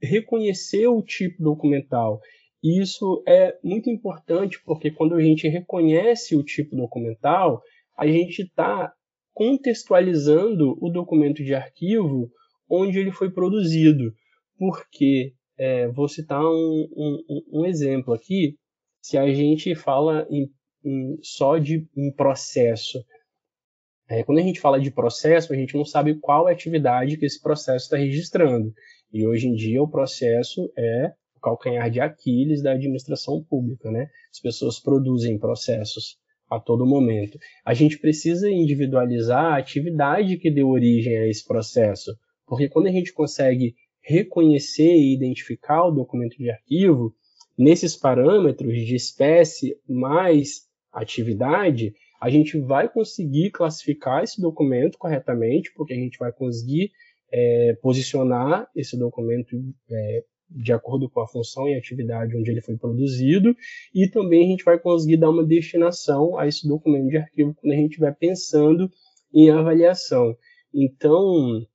reconhecer 0.02 0.88
o 0.88 1.00
tipo 1.00 1.42
documental. 1.42 2.20
E 2.62 2.81
isso 2.81 3.23
é 3.27 3.57
muito 3.62 3.88
importante 3.88 4.61
porque 4.64 4.90
quando 4.90 5.14
a 5.14 5.23
gente 5.23 5.49
reconhece 5.49 6.37
o 6.37 6.42
tipo 6.42 6.77
documental, 6.77 7.62
a 7.97 8.07
gente 8.07 8.42
está 8.42 8.92
contextualizando 9.33 10.77
o 10.81 10.90
documento 10.90 11.44
de 11.44 11.55
arquivo 11.55 12.29
onde 12.68 12.99
ele 12.99 13.12
foi 13.12 13.31
produzido. 13.31 14.12
Porque, 14.59 15.33
é, 15.57 15.87
vou 15.88 16.09
citar 16.09 16.42
um, 16.42 16.88
um, 16.97 17.61
um, 17.61 17.64
exemplo 17.64 18.12
aqui, 18.12 18.57
se 19.01 19.16
a 19.16 19.33
gente 19.33 19.75
fala 19.77 20.27
em, 20.29 20.51
em, 20.85 21.16
só 21.23 21.59
de 21.59 21.87
um 21.97 22.12
processo. 22.12 22.99
É, 24.09 24.25
quando 24.25 24.38
a 24.38 24.42
gente 24.42 24.59
fala 24.59 24.81
de 24.81 24.90
processo, 24.90 25.53
a 25.53 25.57
gente 25.57 25.77
não 25.77 25.85
sabe 25.85 26.18
qual 26.18 26.49
é 26.49 26.51
a 26.51 26.55
atividade 26.55 27.16
que 27.16 27.27
esse 27.27 27.40
processo 27.40 27.85
está 27.85 27.97
registrando. 27.97 28.73
E 29.12 29.25
hoje 29.27 29.47
em 29.47 29.55
dia 29.55 29.81
o 29.81 29.88
processo 29.88 30.73
é 30.77 31.12
o 31.38 31.40
calcanhar 31.40 31.90
de 31.90 32.01
Aquiles 32.01 32.62
da 32.62 32.72
administração 32.72 33.42
pública, 33.42 33.90
né? 33.90 34.09
As 34.31 34.40
pessoas 34.40 34.81
produzem 34.81 35.38
processos 35.38 36.18
a 36.51 36.59
todo 36.59 36.87
momento. 36.87 37.38
A 37.64 37.74
gente 37.74 37.98
precisa 37.98 38.51
individualizar 38.51 39.55
a 39.55 39.59
atividade 39.59 40.37
que 40.38 40.51
deu 40.51 40.68
origem 40.68 41.16
a 41.16 41.27
esse 41.27 41.46
processo, 41.46 42.16
porque 42.46 42.68
quando 42.68 42.87
a 42.87 42.92
gente 42.92 43.12
consegue 43.12 43.74
reconhecer 44.03 44.94
e 44.94 45.14
identificar 45.14 45.85
o 45.85 45.90
documento 45.90 46.37
de 46.38 46.51
arquivo 46.51 47.14
nesses 47.57 47.96
parâmetros 47.96 48.74
de 48.74 48.94
espécie 48.94 49.77
mais 49.87 50.66
atividade, 50.92 51.92
a 52.20 52.31
gente 52.31 52.59
vai 52.59 52.88
conseguir 52.88 53.51
classificar 53.51 54.24
esse 54.24 54.40
documento 54.40 54.96
corretamente, 54.98 55.70
porque 55.74 55.92
a 55.92 55.96
gente 55.96 56.18
vai 56.18 56.33
conseguir 56.33 56.90
é, 57.31 57.77
posicionar 57.83 58.68
esse 58.74 58.98
documento 58.98 59.57
é, 59.90 60.24
de 60.51 60.73
acordo 60.73 61.09
com 61.11 61.21
a 61.21 61.29
função 61.29 61.69
e 61.69 61.75
atividade 61.75 62.37
onde 62.37 62.51
ele 62.51 62.63
foi 62.63 62.77
produzido, 62.77 63.55
e 63.95 64.09
também 64.09 64.47
a 64.47 64.49
gente 64.51 64.65
vai 64.65 64.79
conseguir 64.79 65.17
dar 65.17 65.31
uma 65.31 65.45
destinação 65.45 66.39
a 66.39 66.47
esse 66.47 66.67
documento 66.67 67.09
de 67.09 67.19
arquivo 67.19 67.55
quando 67.55 67.73
a 67.73 67.77
gente 67.77 67.91
estiver 67.91 68.17
pensando 68.17 68.91
em 69.33 69.51
avaliação. 69.51 70.35
Então, 70.73 71.67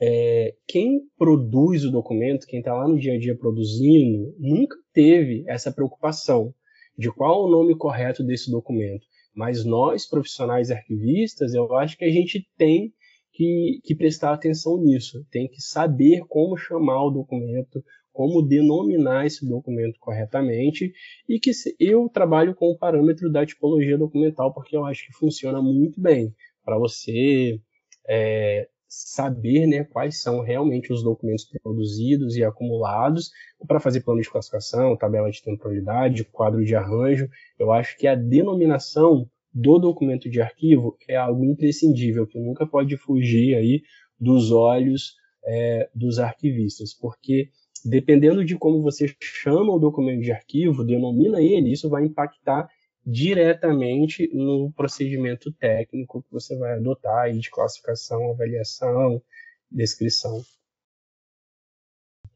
é, 0.00 0.54
quem 0.66 1.00
produz 1.16 1.84
o 1.84 1.90
documento, 1.90 2.46
quem 2.46 2.60
está 2.60 2.74
lá 2.74 2.88
no 2.88 2.98
dia 2.98 3.14
a 3.14 3.18
dia 3.18 3.36
produzindo, 3.36 4.34
nunca 4.38 4.76
teve 4.92 5.44
essa 5.46 5.72
preocupação 5.72 6.54
de 6.96 7.10
qual 7.10 7.44
o 7.44 7.50
nome 7.50 7.76
correto 7.76 8.22
desse 8.22 8.50
documento. 8.50 9.06
Mas 9.34 9.64
nós, 9.64 10.08
profissionais 10.08 10.70
arquivistas, 10.70 11.54
eu 11.54 11.74
acho 11.74 11.96
que 11.96 12.04
a 12.04 12.10
gente 12.10 12.46
tem 12.56 12.92
que, 13.32 13.80
que 13.82 13.94
prestar 13.94 14.32
atenção 14.32 14.80
nisso, 14.80 15.26
tem 15.30 15.48
que 15.48 15.60
saber 15.60 16.20
como 16.28 16.56
chamar 16.56 17.04
o 17.04 17.10
documento, 17.10 17.84
como 18.14 18.40
denominar 18.40 19.26
esse 19.26 19.46
documento 19.46 19.98
corretamente 19.98 20.94
e 21.28 21.40
que 21.40 21.50
eu 21.80 22.08
trabalho 22.08 22.54
com 22.54 22.70
o 22.70 22.78
parâmetro 22.78 23.30
da 23.30 23.44
tipologia 23.44 23.98
documental 23.98 24.54
porque 24.54 24.76
eu 24.76 24.86
acho 24.86 25.04
que 25.04 25.12
funciona 25.12 25.60
muito 25.60 26.00
bem 26.00 26.32
para 26.64 26.78
você 26.78 27.60
é, 28.08 28.68
saber 28.86 29.66
né, 29.66 29.82
quais 29.82 30.22
são 30.22 30.40
realmente 30.40 30.92
os 30.92 31.02
documentos 31.02 31.44
produzidos 31.60 32.36
e 32.36 32.44
acumulados 32.44 33.32
para 33.66 33.80
fazer 33.80 34.02
plano 34.02 34.20
de 34.20 34.30
classificação, 34.30 34.96
tabela 34.96 35.28
de 35.28 35.42
temporalidade, 35.42 36.24
quadro 36.24 36.64
de 36.64 36.76
arranjo. 36.76 37.28
Eu 37.58 37.72
acho 37.72 37.98
que 37.98 38.06
a 38.06 38.14
denominação 38.14 39.28
do 39.52 39.78
documento 39.80 40.30
de 40.30 40.40
arquivo 40.40 40.96
é 41.08 41.16
algo 41.16 41.44
imprescindível, 41.44 42.28
que 42.28 42.38
nunca 42.38 42.64
pode 42.64 42.96
fugir 42.96 43.56
aí 43.56 43.82
dos 44.20 44.52
olhos 44.52 45.16
é, 45.44 45.90
dos 45.92 46.20
arquivistas, 46.20 46.94
porque 46.94 47.50
dependendo 47.84 48.44
de 48.44 48.56
como 48.56 48.82
você 48.82 49.14
chama 49.20 49.72
o 49.72 49.78
documento 49.78 50.22
de 50.22 50.32
arquivo, 50.32 50.84
denomina 50.84 51.40
ele, 51.40 51.72
isso 51.72 51.88
vai 51.88 52.04
impactar 52.04 52.68
diretamente 53.06 54.30
no 54.32 54.72
procedimento 54.72 55.52
técnico 55.52 56.22
que 56.22 56.32
você 56.32 56.56
vai 56.56 56.72
adotar 56.72 57.24
aí 57.24 57.38
de 57.38 57.50
classificação, 57.50 58.30
avaliação, 58.30 59.22
descrição. 59.70 60.42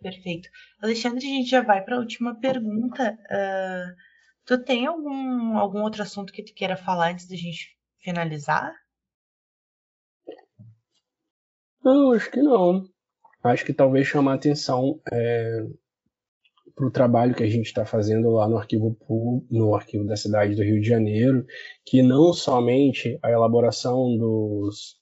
Perfeito. 0.00 0.48
Alexandre, 0.80 1.26
a 1.26 1.28
gente 1.28 1.50
já 1.50 1.62
vai 1.62 1.82
para 1.82 1.96
a 1.96 1.98
última 1.98 2.38
pergunta. 2.38 3.18
Uh, 3.24 3.96
tu 4.44 4.62
tem 4.62 4.86
algum, 4.86 5.56
algum 5.56 5.82
outro 5.82 6.02
assunto 6.02 6.32
que 6.32 6.44
tu 6.44 6.54
queira 6.54 6.76
falar 6.76 7.12
antes 7.12 7.26
da 7.26 7.34
gente 7.34 7.76
finalizar? 7.98 8.72
Não, 11.82 12.12
acho 12.12 12.30
que 12.30 12.42
não. 12.42 12.88
Acho 13.48 13.64
que 13.64 13.72
talvez 13.72 14.06
chamar 14.06 14.34
atenção 14.34 15.00
é, 15.12 15.66
para 16.74 16.86
o 16.86 16.90
trabalho 16.90 17.34
que 17.34 17.42
a 17.42 17.48
gente 17.48 17.66
está 17.66 17.84
fazendo 17.84 18.30
lá 18.30 18.48
no 18.48 18.56
arquivo 18.56 18.96
no 19.50 19.74
arquivo 19.74 20.04
da 20.04 20.16
cidade 20.16 20.54
do 20.54 20.62
Rio 20.62 20.80
de 20.80 20.88
Janeiro, 20.88 21.44
que 21.84 22.02
não 22.02 22.32
somente 22.32 23.18
a 23.22 23.30
elaboração 23.30 24.16
dos, 24.16 24.96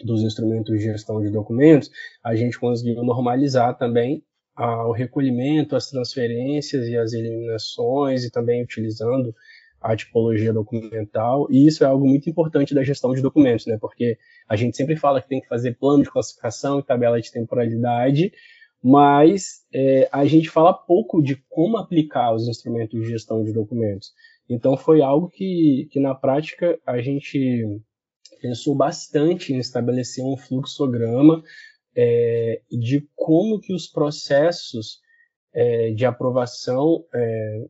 dos 0.00 0.22
instrumentos 0.22 0.78
de 0.78 0.84
gestão 0.84 1.22
de 1.22 1.30
documentos, 1.30 1.90
a 2.22 2.34
gente 2.36 2.58
conseguiu 2.58 3.02
normalizar 3.02 3.76
também 3.78 4.22
o 4.58 4.92
recolhimento, 4.92 5.76
as 5.76 5.88
transferências 5.88 6.86
e 6.88 6.96
as 6.96 7.12
eliminações, 7.12 8.24
e 8.24 8.30
também 8.30 8.62
utilizando 8.62 9.34
a 9.80 9.94
tipologia 9.94 10.52
documental, 10.52 11.46
e 11.50 11.66
isso 11.66 11.84
é 11.84 11.86
algo 11.86 12.06
muito 12.06 12.28
importante 12.28 12.74
da 12.74 12.82
gestão 12.82 13.12
de 13.12 13.22
documentos, 13.22 13.66
né? 13.66 13.76
Porque 13.80 14.18
a 14.48 14.56
gente 14.56 14.76
sempre 14.76 14.96
fala 14.96 15.20
que 15.20 15.28
tem 15.28 15.40
que 15.40 15.48
fazer 15.48 15.78
plano 15.78 16.02
de 16.02 16.10
classificação 16.10 16.78
e 16.78 16.82
tabela 16.82 17.20
de 17.20 17.30
temporalidade, 17.30 18.32
mas 18.82 19.64
é, 19.72 20.08
a 20.12 20.24
gente 20.24 20.48
fala 20.50 20.72
pouco 20.72 21.22
de 21.22 21.36
como 21.48 21.76
aplicar 21.76 22.34
os 22.34 22.48
instrumentos 22.48 23.00
de 23.00 23.08
gestão 23.08 23.44
de 23.44 23.52
documentos. 23.52 24.12
Então 24.48 24.76
foi 24.76 25.02
algo 25.02 25.28
que, 25.28 25.88
que 25.90 25.98
na 25.98 26.14
prática 26.14 26.78
a 26.86 27.00
gente 27.00 27.64
pensou 28.40 28.74
bastante 28.74 29.52
em 29.52 29.58
estabelecer 29.58 30.24
um 30.24 30.36
fluxograma 30.36 31.42
é, 31.96 32.60
de 32.70 33.08
como 33.14 33.60
que 33.60 33.72
os 33.72 33.86
processos 33.86 35.00
é, 35.52 35.90
de 35.90 36.04
aprovação 36.04 37.04
é, 37.14 37.66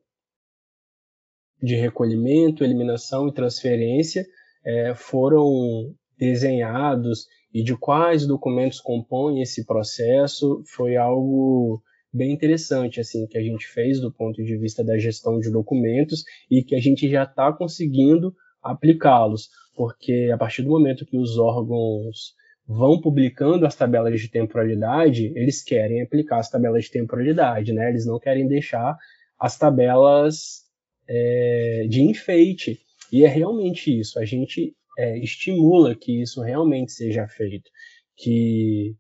de 1.62 1.75
recolhimento, 1.75 2.62
eliminação 2.62 3.29
e 3.29 3.33
transferência 3.33 4.27
é, 4.64 4.95
foram 4.95 5.95
desenhados 6.19 7.27
e 7.53 7.62
de 7.62 7.77
quais 7.77 8.27
documentos 8.27 8.81
compõem 8.81 9.40
esse 9.40 9.64
processo 9.64 10.62
foi 10.66 10.97
algo 10.97 11.83
bem 12.12 12.33
interessante 12.33 13.01
assim 13.01 13.27
que 13.27 13.37
a 13.37 13.42
gente 13.42 13.66
fez 13.66 14.01
do 14.01 14.12
ponto 14.12 14.42
de 14.42 14.57
vista 14.57 14.83
da 14.83 14.99
gestão 14.99 15.38
de 15.38 15.51
documentos 15.51 16.25
e 16.51 16.62
que 16.62 16.75
a 16.75 16.81
gente 16.81 17.09
já 17.09 17.25
está 17.25 17.53
conseguindo 17.53 18.35
aplicá-los, 18.62 19.49
porque 19.75 20.31
a 20.33 20.37
partir 20.38 20.62
do 20.62 20.71
momento 20.71 21.07
que 21.07 21.19
os 21.19 21.38
órgãos 21.38 22.35
vão 22.66 23.01
publicando 23.01 23.64
as 23.64 23.77
tabelas 23.77 24.21
de 24.21 24.29
temporalidade, 24.29 25.33
eles 25.37 25.62
querem 25.62 26.03
aplicar 26.03 26.38
as 26.38 26.51
tabelas 26.51 26.85
de 26.85 26.90
temporalidade, 26.90 27.73
né? 27.73 27.88
Eles 27.88 28.07
não 28.07 28.19
querem 28.19 28.49
deixar 28.49 28.97
as 29.38 29.57
tabelas 29.57 30.65
é, 31.09 31.87
de 31.88 32.03
enfeite. 32.03 32.81
E 33.12 33.25
é 33.25 33.29
realmente 33.29 33.97
isso. 33.99 34.19
A 34.19 34.25
gente 34.25 34.75
é, 34.99 35.19
estimula 35.19 35.95
que 35.95 36.23
isso 36.23 36.40
realmente 36.42 36.92
seja 36.92 37.27
feito, 37.29 37.71
que 38.16 38.97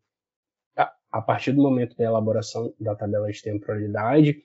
a, 0.76 0.92
a 1.10 1.22
partir 1.22 1.52
do 1.52 1.62
momento 1.62 1.96
da 1.96 2.04
elaboração 2.04 2.72
da 2.78 2.94
tabela 2.94 3.30
de 3.30 3.42
temporalidade, 3.42 4.42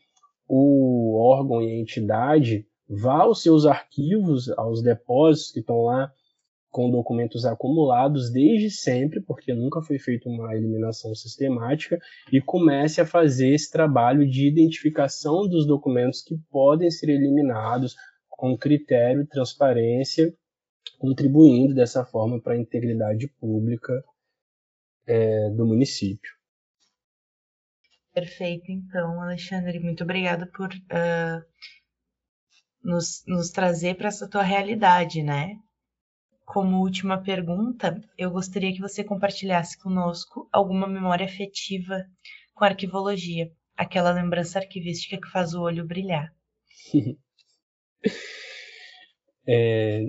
o 0.48 1.18
órgão 1.18 1.62
e 1.62 1.72
a 1.72 1.76
entidade 1.76 2.66
vá 2.88 3.22
aos 3.22 3.42
seus 3.42 3.66
arquivos, 3.66 4.50
aos 4.58 4.82
depósitos 4.82 5.52
que 5.52 5.60
estão 5.60 5.84
lá 5.84 6.12
com 6.72 6.90
documentos 6.90 7.46
acumulados 7.46 8.32
desde 8.32 8.72
sempre, 8.72 9.20
porque 9.22 9.54
nunca 9.54 9.82
foi 9.82 10.00
feita 10.00 10.30
uma 10.30 10.56
eliminação 10.56 11.14
sistemática, 11.14 12.00
e 12.32 12.42
comece 12.42 13.02
a 13.02 13.06
fazer 13.06 13.54
esse 13.54 13.70
trabalho 13.70 14.28
de 14.28 14.48
identificação 14.48 15.48
dos 15.48 15.68
documentos 15.68 16.22
que 16.22 16.38
podem 16.50 16.90
ser 16.90 17.10
eliminados 17.10 17.96
com 18.30 18.58
critério, 18.58 19.28
transparência 19.28 20.34
contribuindo 20.98 21.74
dessa 21.74 22.06
forma 22.06 22.40
para 22.40 22.54
a 22.54 22.58
integridade 22.58 23.28
pública 23.40 24.04
é, 25.06 25.50
do 25.50 25.66
município. 25.66 26.32
Perfeito, 28.14 28.72
então, 28.72 29.22
Alexandre, 29.22 29.80
muito 29.80 30.04
obrigada 30.04 30.46
por 30.46 30.70
uh, 30.70 31.46
nos, 32.84 33.24
nos 33.26 33.50
trazer 33.50 33.96
para 33.96 34.10
essa 34.10 34.30
tua 34.30 34.44
realidade, 34.44 35.24
né? 35.24 35.58
Como 36.46 36.82
última 36.82 37.22
pergunta, 37.22 38.02
eu 38.18 38.30
gostaria 38.30 38.74
que 38.74 38.82
você 38.82 39.04
compartilhasse 39.04 39.78
conosco 39.78 40.50
alguma 40.52 40.88
memória 40.88 41.26
afetiva 41.26 42.06
com 42.54 42.66
a 42.66 42.68
arquivologia, 42.68 43.52
aquela 43.76 44.12
lembrança 44.12 44.60
arquivística 44.60 45.20
que 45.20 45.32
faz 45.32 45.54
o 45.54 45.62
olho 45.62 45.86
brilhar. 45.86 46.34
é, 49.48 50.04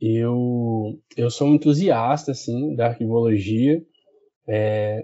eu, 0.00 1.00
eu 1.16 1.30
sou 1.30 1.48
um 1.48 1.54
entusiasta 1.54 2.32
assim, 2.32 2.74
da 2.74 2.88
arquivologia. 2.88 3.80
É, 4.48 5.02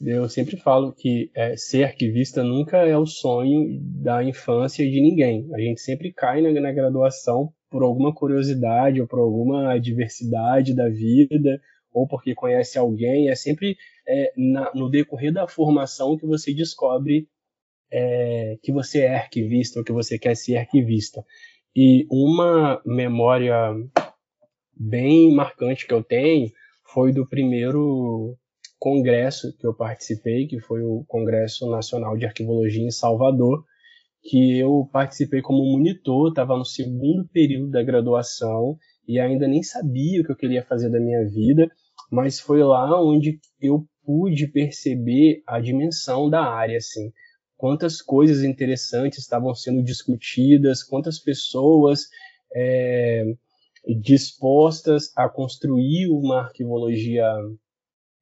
eu 0.00 0.28
sempre 0.28 0.56
falo 0.56 0.94
que 0.94 1.30
é, 1.34 1.56
ser 1.56 1.84
arquivista 1.84 2.42
nunca 2.42 2.78
é 2.78 2.96
o 2.96 3.06
sonho 3.06 3.78
da 3.80 4.24
infância 4.24 4.88
de 4.90 5.00
ninguém. 5.00 5.48
A 5.54 5.60
gente 5.60 5.80
sempre 5.80 6.12
cai 6.12 6.40
na, 6.40 6.58
na 6.58 6.72
graduação 6.72 7.52
por 7.72 7.82
alguma 7.82 8.14
curiosidade 8.14 9.00
ou 9.00 9.08
por 9.08 9.18
alguma 9.18 9.72
adversidade 9.72 10.76
da 10.76 10.88
vida 10.90 11.58
ou 11.90 12.06
porque 12.06 12.34
conhece 12.34 12.78
alguém. 12.78 13.30
É 13.30 13.34
sempre 13.34 13.76
é, 14.06 14.32
na, 14.36 14.70
no 14.74 14.90
decorrer 14.90 15.32
da 15.32 15.48
formação 15.48 16.18
que 16.18 16.26
você 16.26 16.52
descobre 16.52 17.26
é, 17.90 18.58
que 18.62 18.70
você 18.70 19.00
é 19.00 19.16
arquivista 19.16 19.78
ou 19.78 19.84
que 19.84 19.92
você 19.92 20.18
quer 20.18 20.36
ser 20.36 20.58
arquivista. 20.58 21.24
E 21.74 22.06
uma 22.10 22.80
memória 22.84 23.74
bem 24.74 25.34
marcante 25.34 25.86
que 25.86 25.94
eu 25.94 26.04
tenho 26.04 26.50
foi 26.84 27.12
do 27.12 27.26
primeiro 27.26 28.36
congresso 28.78 29.56
que 29.56 29.66
eu 29.66 29.72
participei, 29.72 30.46
que 30.46 30.60
foi 30.60 30.82
o 30.82 31.04
Congresso 31.08 31.70
Nacional 31.70 32.16
de 32.16 32.26
Arquivologia 32.26 32.84
em 32.84 32.90
Salvador, 32.90 33.64
que 34.22 34.58
eu 34.58 34.88
participei 34.92 35.42
como 35.42 35.64
monitor, 35.64 36.28
estava 36.28 36.56
no 36.56 36.64
segundo 36.64 37.26
período 37.28 37.70
da 37.70 37.82
graduação 37.82 38.78
e 39.06 39.18
ainda 39.18 39.48
nem 39.48 39.62
sabia 39.62 40.20
o 40.20 40.24
que 40.24 40.30
eu 40.30 40.36
queria 40.36 40.64
fazer 40.64 40.90
da 40.90 41.00
minha 41.00 41.24
vida, 41.28 41.68
mas 42.10 42.38
foi 42.38 42.62
lá 42.62 43.02
onde 43.02 43.40
eu 43.60 43.84
pude 44.04 44.46
perceber 44.46 45.42
a 45.46 45.60
dimensão 45.60 46.30
da 46.30 46.42
área, 46.44 46.76
assim, 46.76 47.12
quantas 47.56 48.00
coisas 48.00 48.44
interessantes 48.44 49.18
estavam 49.18 49.54
sendo 49.54 49.82
discutidas, 49.82 50.82
quantas 50.82 51.18
pessoas 51.18 52.08
é, 52.54 53.24
dispostas 54.00 55.12
a 55.16 55.28
construir 55.28 56.08
uma 56.08 56.42
arquivologia 56.42 57.26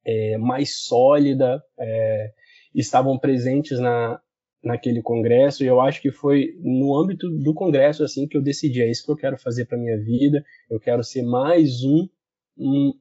é, 0.05 0.37
mais 0.37 0.83
sólida 0.83 1.63
é, 1.79 2.31
estavam 2.73 3.17
presentes 3.19 3.79
na, 3.79 4.19
naquele 4.63 5.01
congresso 5.01 5.63
e 5.63 5.67
eu 5.67 5.81
acho 5.81 6.01
que 6.01 6.11
foi 6.11 6.55
no 6.61 6.95
âmbito 6.95 7.29
do 7.29 7.53
congresso 7.53 8.03
assim 8.03 8.27
que 8.27 8.37
eu 8.37 8.41
decidi 8.41 8.81
é 8.81 8.89
isso 8.89 9.05
que 9.05 9.11
eu 9.11 9.17
quero 9.17 9.37
fazer 9.37 9.65
para 9.65 9.77
minha 9.77 9.97
vida 9.97 10.43
eu 10.69 10.79
quero 10.79 11.03
ser 11.03 11.23
mais 11.23 11.83
um, 11.83 12.07
um 12.57 12.91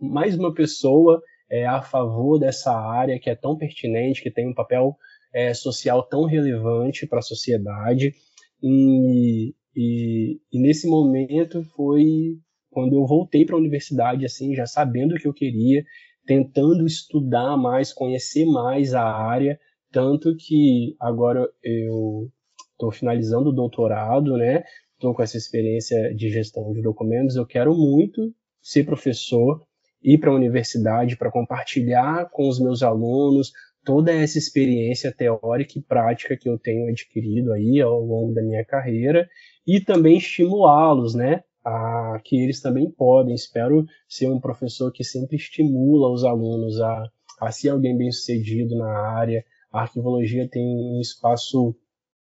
mais 0.00 0.38
uma 0.38 0.54
pessoa 0.54 1.22
é, 1.50 1.66
a 1.66 1.82
favor 1.82 2.38
dessa 2.38 2.72
área 2.72 3.18
que 3.20 3.28
é 3.28 3.34
tão 3.34 3.58
pertinente 3.58 4.22
que 4.22 4.30
tem 4.30 4.48
um 4.48 4.54
papel 4.54 4.96
é, 5.34 5.54
social 5.54 6.02
tão 6.02 6.24
relevante 6.24 7.06
para 7.06 7.18
a 7.18 7.22
sociedade. 7.22 8.14
E, 8.62 9.54
e, 9.76 10.40
e, 10.52 10.60
nesse 10.60 10.86
momento 10.86 11.62
foi 11.76 12.38
quando 12.70 12.94
eu 12.94 13.06
voltei 13.06 13.44
para 13.44 13.54
a 13.54 13.58
universidade, 13.58 14.24
assim, 14.24 14.54
já 14.54 14.66
sabendo 14.66 15.14
o 15.14 15.18
que 15.18 15.28
eu 15.28 15.34
queria, 15.34 15.84
tentando 16.24 16.86
estudar 16.86 17.56
mais, 17.56 17.92
conhecer 17.92 18.46
mais 18.46 18.94
a 18.94 19.04
área, 19.04 19.58
tanto 19.92 20.34
que 20.36 20.96
agora 20.98 21.48
eu 21.62 22.30
estou 22.72 22.90
finalizando 22.90 23.50
o 23.50 23.54
doutorado, 23.54 24.36
né? 24.36 24.64
Estou 24.94 25.14
com 25.14 25.22
essa 25.22 25.36
experiência 25.36 26.14
de 26.14 26.30
gestão 26.30 26.72
de 26.72 26.80
documentos. 26.80 27.36
Eu 27.36 27.46
quero 27.46 27.74
muito 27.74 28.32
ser 28.60 28.84
professor, 28.84 29.62
ir 30.02 30.18
para 30.18 30.30
a 30.30 30.34
universidade 30.34 31.16
para 31.16 31.30
compartilhar 31.30 32.30
com 32.30 32.48
os 32.48 32.60
meus 32.60 32.82
alunos 32.82 33.52
toda 33.84 34.12
essa 34.12 34.38
experiência 34.38 35.12
teórica 35.12 35.78
e 35.78 35.82
prática 35.82 36.36
que 36.36 36.48
eu 36.48 36.58
tenho 36.58 36.88
adquirido 36.88 37.52
aí 37.52 37.80
ao 37.80 38.00
longo 38.00 38.32
da 38.32 38.42
minha 38.42 38.64
carreira 38.64 39.28
e 39.66 39.80
também 39.80 40.18
estimulá-los, 40.18 41.14
né, 41.14 41.42
a 41.64 42.20
que 42.24 42.36
eles 42.36 42.60
também 42.60 42.90
podem. 42.90 43.34
Espero 43.34 43.84
ser 44.08 44.28
um 44.28 44.40
professor 44.40 44.92
que 44.92 45.04
sempre 45.04 45.36
estimula 45.36 46.12
os 46.12 46.24
alunos 46.24 46.80
a, 46.80 47.10
a 47.40 47.50
ser 47.50 47.70
alguém 47.70 47.96
bem 47.96 48.10
sucedido 48.10 48.76
na 48.76 48.88
área. 49.16 49.44
A 49.72 49.82
arquivologia 49.82 50.48
tem 50.48 50.62
um 50.64 51.00
espaço 51.00 51.74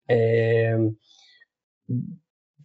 é, 0.08 0.76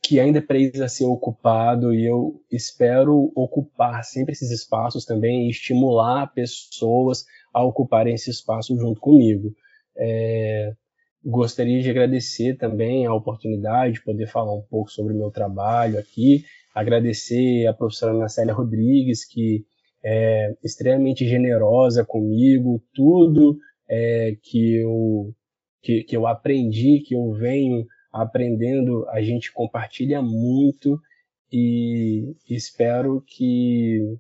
que 0.03 0.19
ainda 0.19 0.41
precisa 0.41 0.87
ser 0.87 1.05
ocupado 1.05 1.93
e 1.93 2.05
eu 2.05 2.41
espero 2.51 3.31
ocupar 3.35 4.03
sempre 4.03 4.33
esses 4.33 4.51
espaços 4.51 5.05
também 5.05 5.47
e 5.47 5.49
estimular 5.49 6.31
pessoas 6.33 7.25
a 7.53 7.63
ocuparem 7.63 8.13
esse 8.13 8.29
espaço 8.29 8.77
junto 8.77 8.99
comigo. 8.99 9.53
É, 9.95 10.73
gostaria 11.23 11.81
de 11.81 11.89
agradecer 11.89 12.55
também 12.57 13.05
a 13.05 13.13
oportunidade 13.13 13.95
de 13.95 14.03
poder 14.03 14.27
falar 14.27 14.53
um 14.53 14.61
pouco 14.61 14.91
sobre 14.91 15.13
o 15.13 15.17
meu 15.17 15.31
trabalho 15.31 15.99
aqui, 15.99 16.45
agradecer 16.73 17.65
a 17.67 17.73
professora 17.73 18.13
Ana 18.13 18.53
Rodrigues, 18.53 19.25
que 19.25 19.65
é 20.03 20.55
extremamente 20.63 21.27
generosa 21.27 22.05
comigo, 22.05 22.81
tudo 22.93 23.57
é, 23.89 24.35
que, 24.41 24.75
eu, 24.75 25.33
que, 25.81 26.03
que 26.03 26.15
eu 26.15 26.27
aprendi, 26.27 27.01
que 27.01 27.15
eu 27.15 27.31
venho 27.31 27.85
aprendendo, 28.11 29.07
a 29.09 29.21
gente 29.21 29.51
compartilha 29.51 30.21
muito 30.21 30.99
e 31.51 32.35
espero 32.49 33.23
que, 33.25 34.17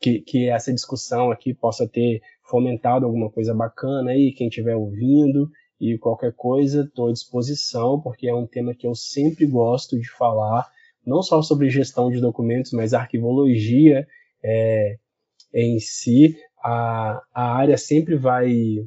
que, 0.00 0.20
que 0.20 0.48
essa 0.48 0.72
discussão 0.72 1.30
aqui 1.30 1.52
possa 1.54 1.88
ter 1.88 2.20
fomentado 2.44 3.04
alguma 3.04 3.30
coisa 3.30 3.54
bacana 3.54 4.12
aí, 4.12 4.32
quem 4.32 4.48
estiver 4.48 4.76
ouvindo, 4.76 5.50
e 5.80 5.96
qualquer 5.96 6.32
coisa, 6.34 6.82
estou 6.82 7.08
à 7.08 7.12
disposição, 7.12 8.00
porque 8.00 8.28
é 8.28 8.34
um 8.34 8.46
tema 8.46 8.74
que 8.74 8.86
eu 8.86 8.94
sempre 8.94 9.46
gosto 9.46 9.98
de 9.98 10.08
falar, 10.10 10.66
não 11.06 11.22
só 11.22 11.40
sobre 11.40 11.70
gestão 11.70 12.10
de 12.10 12.20
documentos, 12.20 12.72
mas 12.72 12.92
arquivologia 12.92 14.06
é, 14.42 14.96
em 15.54 15.78
si. 15.78 16.36
A, 16.62 17.22
a 17.32 17.56
área 17.56 17.76
sempre 17.76 18.16
vai 18.16 18.84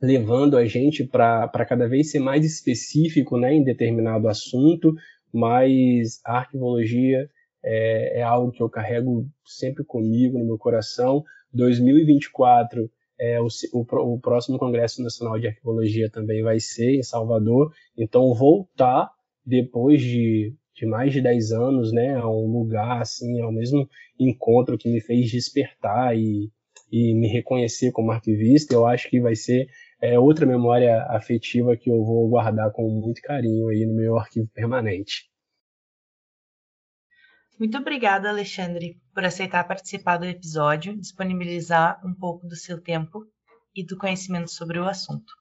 levando 0.00 0.56
a 0.56 0.64
gente 0.66 1.04
para 1.04 1.66
cada 1.66 1.88
vez 1.88 2.10
ser 2.10 2.20
mais 2.20 2.44
específico 2.44 3.38
né, 3.38 3.54
em 3.54 3.64
determinado 3.64 4.28
assunto, 4.28 4.94
mas 5.32 6.20
a 6.24 6.38
arquivologia 6.38 7.28
é, 7.64 8.20
é 8.20 8.22
algo 8.22 8.52
que 8.52 8.62
eu 8.62 8.68
carrego 8.68 9.26
sempre 9.44 9.84
comigo 9.84 10.38
no 10.38 10.44
meu 10.44 10.58
coração. 10.58 11.24
2024 11.52 12.90
é, 13.18 13.40
o, 13.40 13.46
o, 13.72 14.14
o, 14.14 14.20
próximo 14.20 14.58
Congresso 14.58 15.02
Nacional 15.02 15.38
de 15.38 15.48
Arqueologia 15.48 16.10
também 16.10 16.42
vai 16.42 16.60
ser 16.60 16.96
em 16.96 17.02
Salvador, 17.02 17.72
então 17.96 18.34
voltar 18.34 19.10
depois 19.44 20.02
de, 20.02 20.54
de 20.74 20.86
mais 20.86 21.12
de 21.12 21.22
10 21.22 21.52
anos, 21.52 21.92
né, 21.92 22.14
a 22.14 22.28
um 22.28 22.46
lugar 22.46 23.00
assim, 23.00 23.40
ao 23.40 23.52
mesmo 23.52 23.88
encontro 24.18 24.76
que 24.76 24.90
me 24.90 25.00
fez 25.00 25.30
despertar 25.30 26.16
e, 26.16 26.50
e 26.92 27.14
me 27.14 27.28
reconhecer 27.28 27.90
como 27.90 28.10
arquivista, 28.10 28.74
eu 28.74 28.86
acho 28.86 29.08
que 29.08 29.20
vai 29.20 29.34
ser 29.34 29.66
é, 30.00 30.18
outra 30.18 30.44
memória 30.44 31.02
afetiva 31.08 31.76
que 31.76 31.90
eu 31.90 32.04
vou 32.04 32.28
guardar 32.28 32.70
com 32.72 32.88
muito 32.88 33.22
carinho 33.22 33.68
aí 33.68 33.86
no 33.86 33.94
meu 33.94 34.18
arquivo 34.18 34.48
permanente. 34.48 35.30
Muito 37.58 37.78
obrigada, 37.78 38.28
Alexandre, 38.28 39.00
por 39.14 39.24
aceitar 39.24 39.66
participar 39.66 40.18
do 40.18 40.26
episódio, 40.26 40.94
disponibilizar 40.96 41.98
um 42.06 42.12
pouco 42.12 42.46
do 42.46 42.54
seu 42.54 42.78
tempo 42.80 43.26
e 43.74 43.82
do 43.82 43.96
conhecimento 43.96 44.50
sobre 44.50 44.78
o 44.78 44.86
assunto. 44.86 45.32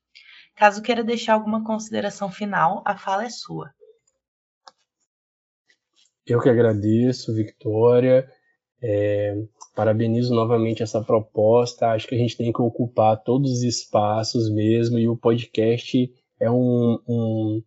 Caso 0.56 0.82
queira 0.82 1.04
deixar 1.04 1.34
alguma 1.34 1.66
consideração 1.66 2.32
final, 2.32 2.82
a 2.86 2.98
fala 2.98 3.26
é 3.26 3.30
sua. 3.30 3.74
Eu 6.26 6.42
que 6.42 6.50
agradeço, 6.50 7.36
Victoria. 7.36 8.26
É, 8.82 9.36
parabenizo 9.76 10.34
novamente 10.34 10.84
essa 10.84 11.02
proposta. 11.02 11.88
Acho 11.88 12.08
que 12.08 12.16
a 12.16 12.18
gente 12.18 12.38
tem 12.38 12.52
que 12.52 12.62
ocupar 12.62 13.22
todos 13.24 13.52
os 13.52 13.64
espaços 13.64 14.50
mesmo, 14.52 15.00
e 15.00 15.08
o 15.08 15.18
podcast 15.18 16.12
é 16.40 16.50
um, 16.50 17.00
um 17.08 17.64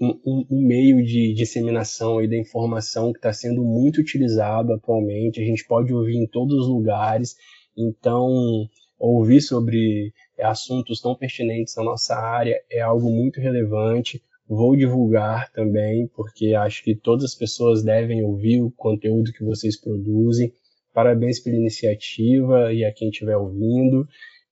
um, 0.00 0.46
um, 0.50 0.66
meio 0.66 1.04
de 1.04 1.34
disseminação 1.34 2.22
e 2.22 2.28
da 2.28 2.36
informação 2.36 3.12
que 3.12 3.18
está 3.18 3.32
sendo 3.32 3.62
muito 3.62 4.00
utilizado 4.00 4.72
atualmente. 4.72 5.40
A 5.40 5.44
gente 5.44 5.66
pode 5.66 5.92
ouvir 5.92 6.16
em 6.16 6.26
todos 6.26 6.54
os 6.54 6.68
lugares. 6.68 7.34
Então, 7.76 8.66
ouvir 8.98 9.42
sobre 9.42 10.12
assuntos 10.40 11.00
tão 11.00 11.14
pertinentes 11.14 11.74
na 11.76 11.84
nossa 11.84 12.14
área 12.16 12.58
é 12.70 12.80
algo 12.80 13.10
muito 13.10 13.40
relevante. 13.40 14.22
Vou 14.50 14.74
divulgar 14.74 15.48
também, 15.52 16.08
porque 16.08 16.54
acho 16.54 16.82
que 16.82 16.96
todas 16.96 17.24
as 17.26 17.36
pessoas 17.36 17.84
devem 17.84 18.24
ouvir 18.24 18.60
o 18.60 18.72
conteúdo 18.72 19.32
que 19.32 19.44
vocês 19.44 19.80
produzem. 19.80 20.52
Parabéns 20.92 21.38
pela 21.38 21.54
iniciativa 21.54 22.72
e 22.72 22.84
a 22.84 22.92
quem 22.92 23.10
estiver 23.10 23.36
ouvindo. 23.36 24.08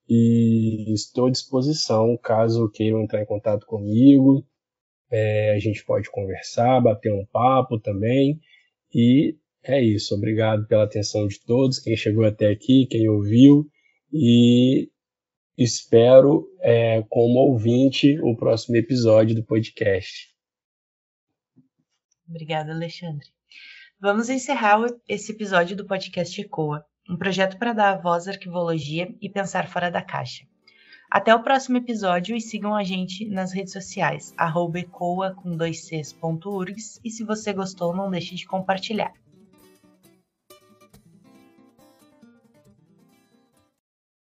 E 0.08 0.94
estou 0.94 1.26
à 1.26 1.30
disposição 1.32 2.16
caso 2.16 2.70
queiram 2.70 3.02
entrar 3.02 3.20
em 3.20 3.26
contato 3.26 3.66
comigo, 3.66 4.46
é, 5.10 5.52
a 5.52 5.58
gente 5.58 5.84
pode 5.84 6.08
conversar, 6.12 6.80
bater 6.80 7.12
um 7.12 7.26
papo 7.26 7.76
também. 7.80 8.38
E 8.94 9.34
é 9.64 9.82
isso. 9.82 10.14
Obrigado 10.14 10.64
pela 10.68 10.84
atenção 10.84 11.26
de 11.26 11.40
todos, 11.44 11.80
quem 11.80 11.96
chegou 11.96 12.24
até 12.24 12.46
aqui, 12.46 12.86
quem 12.86 13.08
ouviu. 13.08 13.66
E 14.12 14.88
espero, 15.58 16.48
é, 16.60 17.02
como 17.08 17.40
ouvinte, 17.40 18.18
o 18.20 18.36
próximo 18.36 18.76
episódio 18.76 19.34
do 19.34 19.44
podcast. 19.44 20.28
Obrigada, 22.28 22.72
Alexandre. 22.72 23.26
Vamos 24.00 24.28
encerrar 24.28 24.78
esse 25.08 25.32
episódio 25.32 25.76
do 25.76 25.84
podcast 25.84 26.40
ECOA, 26.40 26.84
um 27.10 27.16
projeto 27.16 27.58
para 27.58 27.72
dar 27.72 27.94
a 27.94 28.00
voz 28.00 28.28
à 28.28 28.30
arquivologia 28.30 29.12
e 29.20 29.28
pensar 29.28 29.66
fora 29.66 29.90
da 29.90 30.00
caixa. 30.00 30.44
Até 31.10 31.34
o 31.34 31.42
próximo 31.42 31.78
episódio 31.78 32.36
e 32.36 32.40
sigam 32.40 32.76
a 32.76 32.84
gente 32.84 33.26
nas 33.28 33.52
redes 33.52 33.72
sociais, 33.72 34.32
arroba 34.36 34.78
ecoa 34.78 35.34
com 35.34 35.56
dois 35.56 35.86
Cs, 35.86 36.14
e 37.02 37.10
se 37.10 37.24
você 37.24 37.52
gostou, 37.52 37.96
não 37.96 38.10
deixe 38.10 38.36
de 38.36 38.46
compartilhar. 38.46 39.12